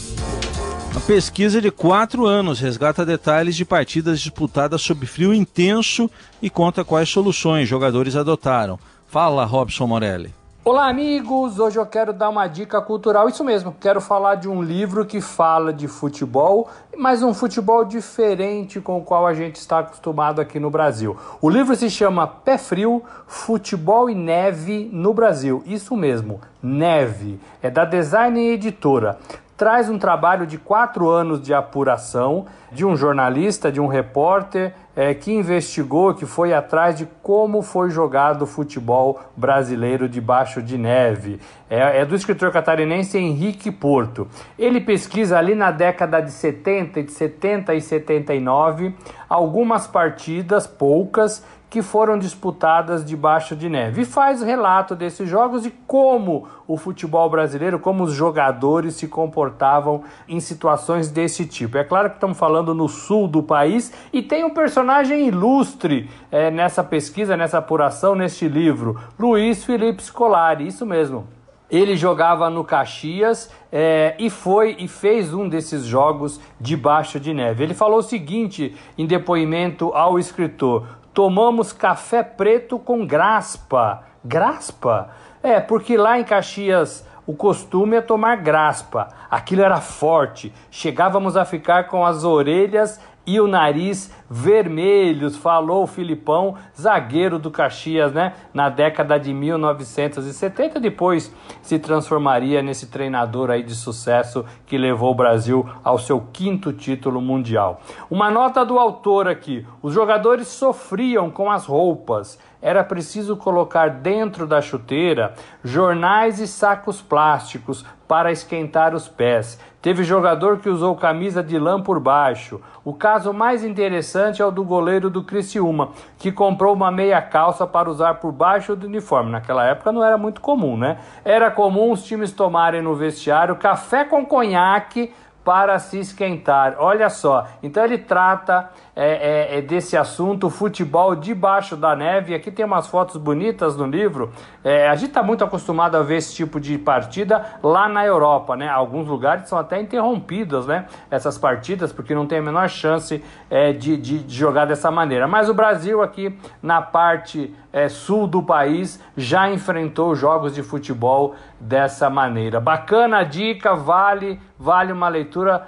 A 0.95 0.99
pesquisa 1.01 1.61
de 1.61 1.69
quatro 1.69 2.25
anos 2.25 2.59
resgata 2.59 3.05
detalhes 3.05 3.55
de 3.55 3.65
partidas 3.65 4.19
disputadas 4.19 4.81
sob 4.81 5.05
frio 5.05 5.31
intenso 5.31 6.09
e 6.41 6.49
conta 6.49 6.83
quais 6.83 7.07
soluções 7.07 7.69
jogadores 7.69 8.15
adotaram. 8.15 8.79
Fala, 9.07 9.45
Robson 9.45 9.85
Morelli. 9.85 10.40
Olá, 10.63 10.89
amigos! 10.89 11.57
Hoje 11.57 11.79
eu 11.79 11.85
quero 11.87 12.13
dar 12.13 12.29
uma 12.29 12.45
dica 12.45 12.79
cultural, 12.79 13.27
isso 13.27 13.43
mesmo. 13.43 13.75
Quero 13.79 13.99
falar 13.99 14.35
de 14.35 14.47
um 14.47 14.61
livro 14.61 15.03
que 15.03 15.19
fala 15.19 15.73
de 15.73 15.87
futebol, 15.87 16.69
mas 16.95 17.23
um 17.23 17.33
futebol 17.33 17.83
diferente 17.83 18.79
com 18.79 18.99
o 18.99 19.03
qual 19.03 19.25
a 19.25 19.33
gente 19.33 19.55
está 19.55 19.79
acostumado 19.79 20.39
aqui 20.39 20.59
no 20.59 20.69
Brasil. 20.69 21.17
O 21.41 21.49
livro 21.49 21.75
se 21.75 21.89
chama 21.89 22.27
Pé 22.27 22.59
Frio: 22.59 23.01
Futebol 23.25 24.07
e 24.07 24.13
Neve 24.13 24.87
no 24.93 25.15
Brasil. 25.15 25.63
Isso 25.65 25.97
mesmo, 25.97 26.39
neve. 26.61 27.39
É 27.59 27.71
da 27.71 27.83
Design 27.83 28.39
Editora 28.39 29.17
traz 29.61 29.91
um 29.91 29.99
trabalho 29.99 30.47
de 30.47 30.57
quatro 30.57 31.07
anos 31.07 31.39
de 31.39 31.53
apuração 31.53 32.47
de 32.71 32.83
um 32.83 32.97
jornalista, 32.97 33.71
de 33.71 33.79
um 33.79 33.85
repórter 33.85 34.73
é, 34.95 35.13
que 35.13 35.31
investigou, 35.31 36.15
que 36.15 36.25
foi 36.25 36.51
atrás 36.51 36.97
de 36.97 37.05
como 37.21 37.61
foi 37.61 37.91
jogado 37.91 38.41
o 38.41 38.47
futebol 38.47 39.19
brasileiro 39.37 40.09
debaixo 40.09 40.63
de 40.63 40.79
neve. 40.79 41.39
É, 41.69 41.99
é, 41.99 42.05
do 42.05 42.15
escritor 42.15 42.51
catarinense 42.51 43.19
Henrique 43.19 43.69
Porto. 43.69 44.27
Ele 44.57 44.81
pesquisa 44.81 45.37
ali 45.37 45.53
na 45.53 45.69
década 45.69 46.21
de 46.21 46.31
70, 46.31 47.03
de 47.03 47.11
70 47.11 47.75
e 47.75 47.81
79, 47.81 48.95
algumas 49.29 49.85
partidas, 49.85 50.65
poucas, 50.65 51.45
que 51.71 51.81
foram 51.81 52.19
disputadas 52.19 53.05
debaixo 53.05 53.55
de 53.55 53.69
neve. 53.69 54.01
E 54.01 54.05
faz 54.05 54.41
relato 54.41 54.93
desses 54.93 55.29
jogos 55.29 55.65
e 55.65 55.71
como 55.87 56.45
o 56.67 56.75
futebol 56.75 57.29
brasileiro, 57.29 57.79
como 57.79 58.03
os 58.03 58.11
jogadores 58.11 58.95
se 58.95 59.07
comportavam 59.07 60.03
em 60.27 60.41
situações 60.41 61.09
desse 61.09 61.45
tipo. 61.45 61.77
É 61.77 61.83
claro 61.85 62.09
que 62.09 62.17
estamos 62.17 62.37
falando 62.37 62.75
no 62.75 62.89
sul 62.89 63.25
do 63.25 63.41
país 63.41 63.93
e 64.11 64.21
tem 64.21 64.43
um 64.43 64.49
personagem 64.49 65.25
ilustre 65.29 66.09
é, 66.29 66.51
nessa 66.51 66.83
pesquisa, 66.83 67.37
nessa 67.37 67.59
apuração, 67.59 68.15
neste 68.15 68.49
livro, 68.49 68.99
Luiz 69.17 69.63
Felipe 69.63 70.03
Scolari, 70.03 70.67
isso 70.67 70.85
mesmo. 70.85 71.25
Ele 71.69 71.95
jogava 71.95 72.49
no 72.49 72.65
Caxias 72.65 73.49
é, 73.71 74.13
e 74.19 74.29
foi 74.29 74.75
e 74.77 74.89
fez 74.89 75.33
um 75.33 75.47
desses 75.47 75.85
jogos 75.85 76.37
debaixo 76.59 77.17
de 77.17 77.33
neve. 77.33 77.63
Ele 77.63 77.73
falou 77.73 77.99
o 77.99 78.03
seguinte 78.03 78.75
em 78.97 79.05
depoimento 79.05 79.93
ao 79.93 80.19
escritor: 80.19 80.85
tomamos 81.13 81.73
café 81.73 82.23
preto 82.23 82.79
com 82.79 83.05
graspa. 83.05 84.03
Graspa? 84.23 85.09
É, 85.41 85.59
porque 85.59 85.97
lá 85.97 86.19
em 86.19 86.23
Caxias 86.23 87.05
o 87.25 87.33
costume 87.33 87.97
é 87.97 88.01
tomar 88.01 88.37
graspa. 88.37 89.09
Aquilo 89.29 89.61
era 89.61 89.79
forte. 89.79 90.53
Chegávamos 90.69 91.37
a 91.37 91.45
ficar 91.45 91.87
com 91.87 92.05
as 92.05 92.23
orelhas 92.23 92.99
e 93.25 93.39
o 93.39 93.47
nariz 93.47 94.11
vermelhos, 94.29 95.37
falou 95.37 95.83
o 95.83 95.87
Filipão, 95.87 96.55
zagueiro 96.79 97.37
do 97.37 97.51
Caxias, 97.51 98.11
né? 98.11 98.33
Na 98.53 98.69
década 98.69 99.19
de 99.19 99.33
1970, 99.33 100.79
depois 100.79 101.33
se 101.61 101.77
transformaria 101.77 102.61
nesse 102.61 102.87
treinador 102.87 103.49
aí 103.51 103.63
de 103.63 103.75
sucesso 103.75 104.45
que 104.65 104.77
levou 104.77 105.11
o 105.11 105.15
Brasil 105.15 105.67
ao 105.83 105.99
seu 105.99 106.21
quinto 106.33 106.73
título 106.73 107.21
mundial. 107.21 107.81
Uma 108.09 108.31
nota 108.31 108.65
do 108.65 108.79
autor 108.79 109.27
aqui: 109.27 109.65
os 109.81 109.93
jogadores 109.93 110.47
sofriam 110.47 111.29
com 111.29 111.51
as 111.51 111.65
roupas 111.65 112.39
era 112.61 112.83
preciso 112.83 113.35
colocar 113.35 113.89
dentro 113.89 114.45
da 114.45 114.61
chuteira 114.61 115.33
jornais 115.63 116.39
e 116.39 116.47
sacos 116.47 117.01
plásticos 117.01 117.83
para 118.07 118.31
esquentar 118.31 118.93
os 118.93 119.07
pés. 119.07 119.59
Teve 119.81 120.03
jogador 120.03 120.59
que 120.59 120.69
usou 120.69 120.95
camisa 120.95 121.41
de 121.41 121.57
lã 121.57 121.81
por 121.81 121.99
baixo. 121.99 122.61
O 122.85 122.93
caso 122.93 123.33
mais 123.33 123.63
interessante 123.63 124.39
é 124.39 124.45
o 124.45 124.51
do 124.51 124.63
goleiro 124.63 125.09
do 125.09 125.23
Criciúma, 125.23 125.89
que 126.19 126.31
comprou 126.31 126.75
uma 126.75 126.91
meia 126.91 127.19
calça 127.19 127.65
para 127.65 127.89
usar 127.89 128.15
por 128.15 128.31
baixo 128.31 128.75
do 128.75 128.85
uniforme. 128.85 129.31
Naquela 129.31 129.65
época 129.65 129.91
não 129.91 130.03
era 130.03 130.19
muito 130.19 130.39
comum, 130.39 130.77
né? 130.77 130.99
Era 131.25 131.49
comum 131.49 131.91
os 131.91 132.03
times 132.03 132.31
tomarem 132.31 132.83
no 132.83 132.93
vestiário 132.93 133.55
café 133.55 134.05
com 134.05 134.23
conhaque 134.23 135.11
para 135.43 135.79
se 135.79 135.99
esquentar. 135.99 136.75
Olha 136.77 137.09
só, 137.09 137.47
então 137.63 137.83
ele 137.83 137.97
trata 137.97 138.69
é, 138.95 139.05
é, 139.05 139.57
é, 139.57 139.61
desse 139.61 139.95
assunto, 139.97 140.49
futebol 140.49 141.15
debaixo 141.15 141.75
da 141.75 141.95
neve. 141.95 142.35
Aqui 142.35 142.51
tem 142.51 142.65
umas 142.65 142.87
fotos 142.87 143.17
bonitas 143.17 143.75
no 143.75 143.87
livro. 143.87 144.31
É, 144.63 144.89
a 144.89 144.95
gente 144.95 145.09
está 145.09 145.23
muito 145.23 145.43
acostumado 145.43 145.95
a 145.95 146.03
ver 146.03 146.17
esse 146.17 146.35
tipo 146.35 146.59
de 146.59 146.77
partida 146.77 147.43
lá 147.63 147.87
na 147.87 148.05
Europa, 148.05 148.55
né? 148.55 148.69
Alguns 148.69 149.07
lugares 149.07 149.47
são 149.47 149.57
até 149.57 149.79
interrompidas, 149.79 150.67
né? 150.67 150.85
Essas 151.09 151.37
partidas, 151.37 151.91
porque 151.91 152.13
não 152.13 152.27
tem 152.27 152.39
a 152.39 152.41
menor 152.41 152.69
chance 152.69 153.23
é, 153.49 153.71
de, 153.71 153.97
de, 153.97 154.19
de, 154.19 154.35
jogar 154.35 154.65
dessa 154.65 154.91
maneira. 154.91 155.27
Mas 155.27 155.49
o 155.49 155.53
Brasil 155.53 156.01
aqui 156.01 156.37
na 156.61 156.81
parte 156.81 157.55
é, 157.71 157.89
sul 157.89 158.27
do 158.27 158.43
país 158.43 158.99
já 159.15 159.49
enfrentou 159.51 160.15
jogos 160.15 160.53
de 160.55 160.63
futebol 160.63 161.35
dessa 161.59 162.09
maneira. 162.09 162.59
Bacana 162.59 163.19
a 163.19 163.23
dica, 163.23 163.75
vale, 163.75 164.39
vale 164.57 164.91
uma 164.91 165.09
leitura 165.09 165.67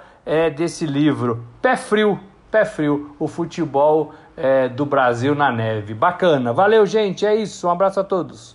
desse 0.56 0.86
livro. 0.86 1.44
Pé 1.60 1.76
frio 1.76 2.18
pé 2.54 2.64
frio, 2.64 3.16
o 3.18 3.26
futebol 3.26 4.14
é, 4.36 4.68
do 4.68 4.86
Brasil 4.86 5.34
na 5.34 5.50
neve. 5.50 5.92
Bacana. 5.92 6.52
Valeu, 6.52 6.86
gente. 6.86 7.26
É 7.26 7.34
isso. 7.34 7.66
Um 7.66 7.70
abraço 7.70 7.98
a 7.98 8.04
todos. 8.04 8.54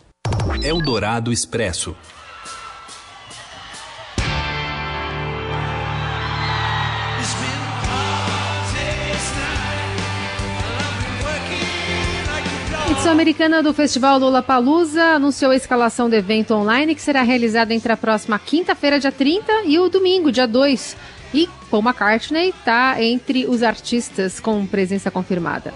Eldorado 0.64 1.34
Expresso. 1.34 1.94
Edição 13.10 13.14
americana 13.14 13.64
do 13.64 13.74
Festival 13.74 14.20
Lula 14.20 14.44
Palusa 14.44 15.16
anunciou 15.16 15.50
a 15.50 15.56
escalação 15.56 16.08
do 16.08 16.16
evento 16.16 16.54
online 16.54 16.94
que 16.94 17.02
será 17.02 17.24
realizada 17.24 17.74
entre 17.74 17.92
a 17.92 17.98
próxima 17.98 18.38
quinta-feira, 18.38 19.00
dia 19.00 19.12
30, 19.12 19.64
e 19.66 19.80
o 19.80 19.90
domingo, 19.90 20.32
dia 20.32 20.46
2. 20.46 20.96
E 21.34 21.50
Paul 21.72 21.82
McCartney 21.82 22.50
está 22.50 23.02
entre 23.02 23.48
os 23.48 23.64
artistas 23.64 24.40
com 24.40 24.64
presença 24.68 25.10
confirmada. 25.10 25.74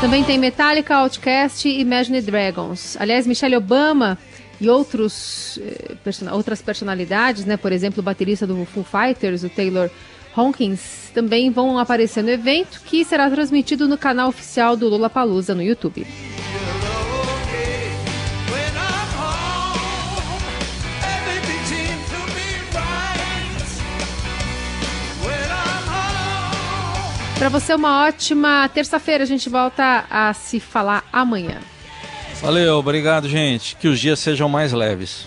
Também 0.00 0.24
tem 0.24 0.38
Metallica, 0.38 0.96
Outcast 0.96 1.68
e 1.68 1.80
Imagine 1.80 2.20
Dragons. 2.20 2.96
Aliás, 2.98 3.28
Michelle 3.28 3.56
Obama 3.56 4.18
e 4.60 4.68
outros, 4.68 5.60
eh, 5.62 5.94
person 6.02 6.28
outras 6.32 6.60
personalidades, 6.60 7.44
né? 7.44 7.56
por 7.56 7.70
exemplo, 7.70 8.00
o 8.00 8.02
baterista 8.02 8.44
do 8.44 8.64
Foo 8.64 8.84
Fighters, 8.84 9.44
o 9.44 9.48
Taylor 9.48 9.88
Hawkins, 10.36 11.10
também 11.14 11.50
vão 11.50 11.78
aparecer 11.78 12.22
no 12.22 12.30
evento 12.30 12.82
que 12.84 13.04
será 13.04 13.30
transmitido 13.30 13.88
no 13.88 13.96
canal 13.96 14.28
oficial 14.28 14.76
do 14.76 14.88
Lula 14.88 15.08
Palusa 15.08 15.54
no 15.54 15.62
YouTube. 15.62 16.06
Para 27.38 27.50
você, 27.50 27.74
uma 27.74 28.06
ótima 28.06 28.68
terça-feira. 28.72 29.22
A 29.22 29.26
gente 29.26 29.48
volta 29.48 30.04
a 30.10 30.32
se 30.32 30.58
falar 30.58 31.04
amanhã. 31.12 31.60
Valeu, 32.40 32.76
obrigado, 32.76 33.28
gente. 33.28 33.76
Que 33.76 33.88
os 33.88 34.00
dias 34.00 34.18
sejam 34.18 34.48
mais 34.48 34.72
leves. 34.72 35.26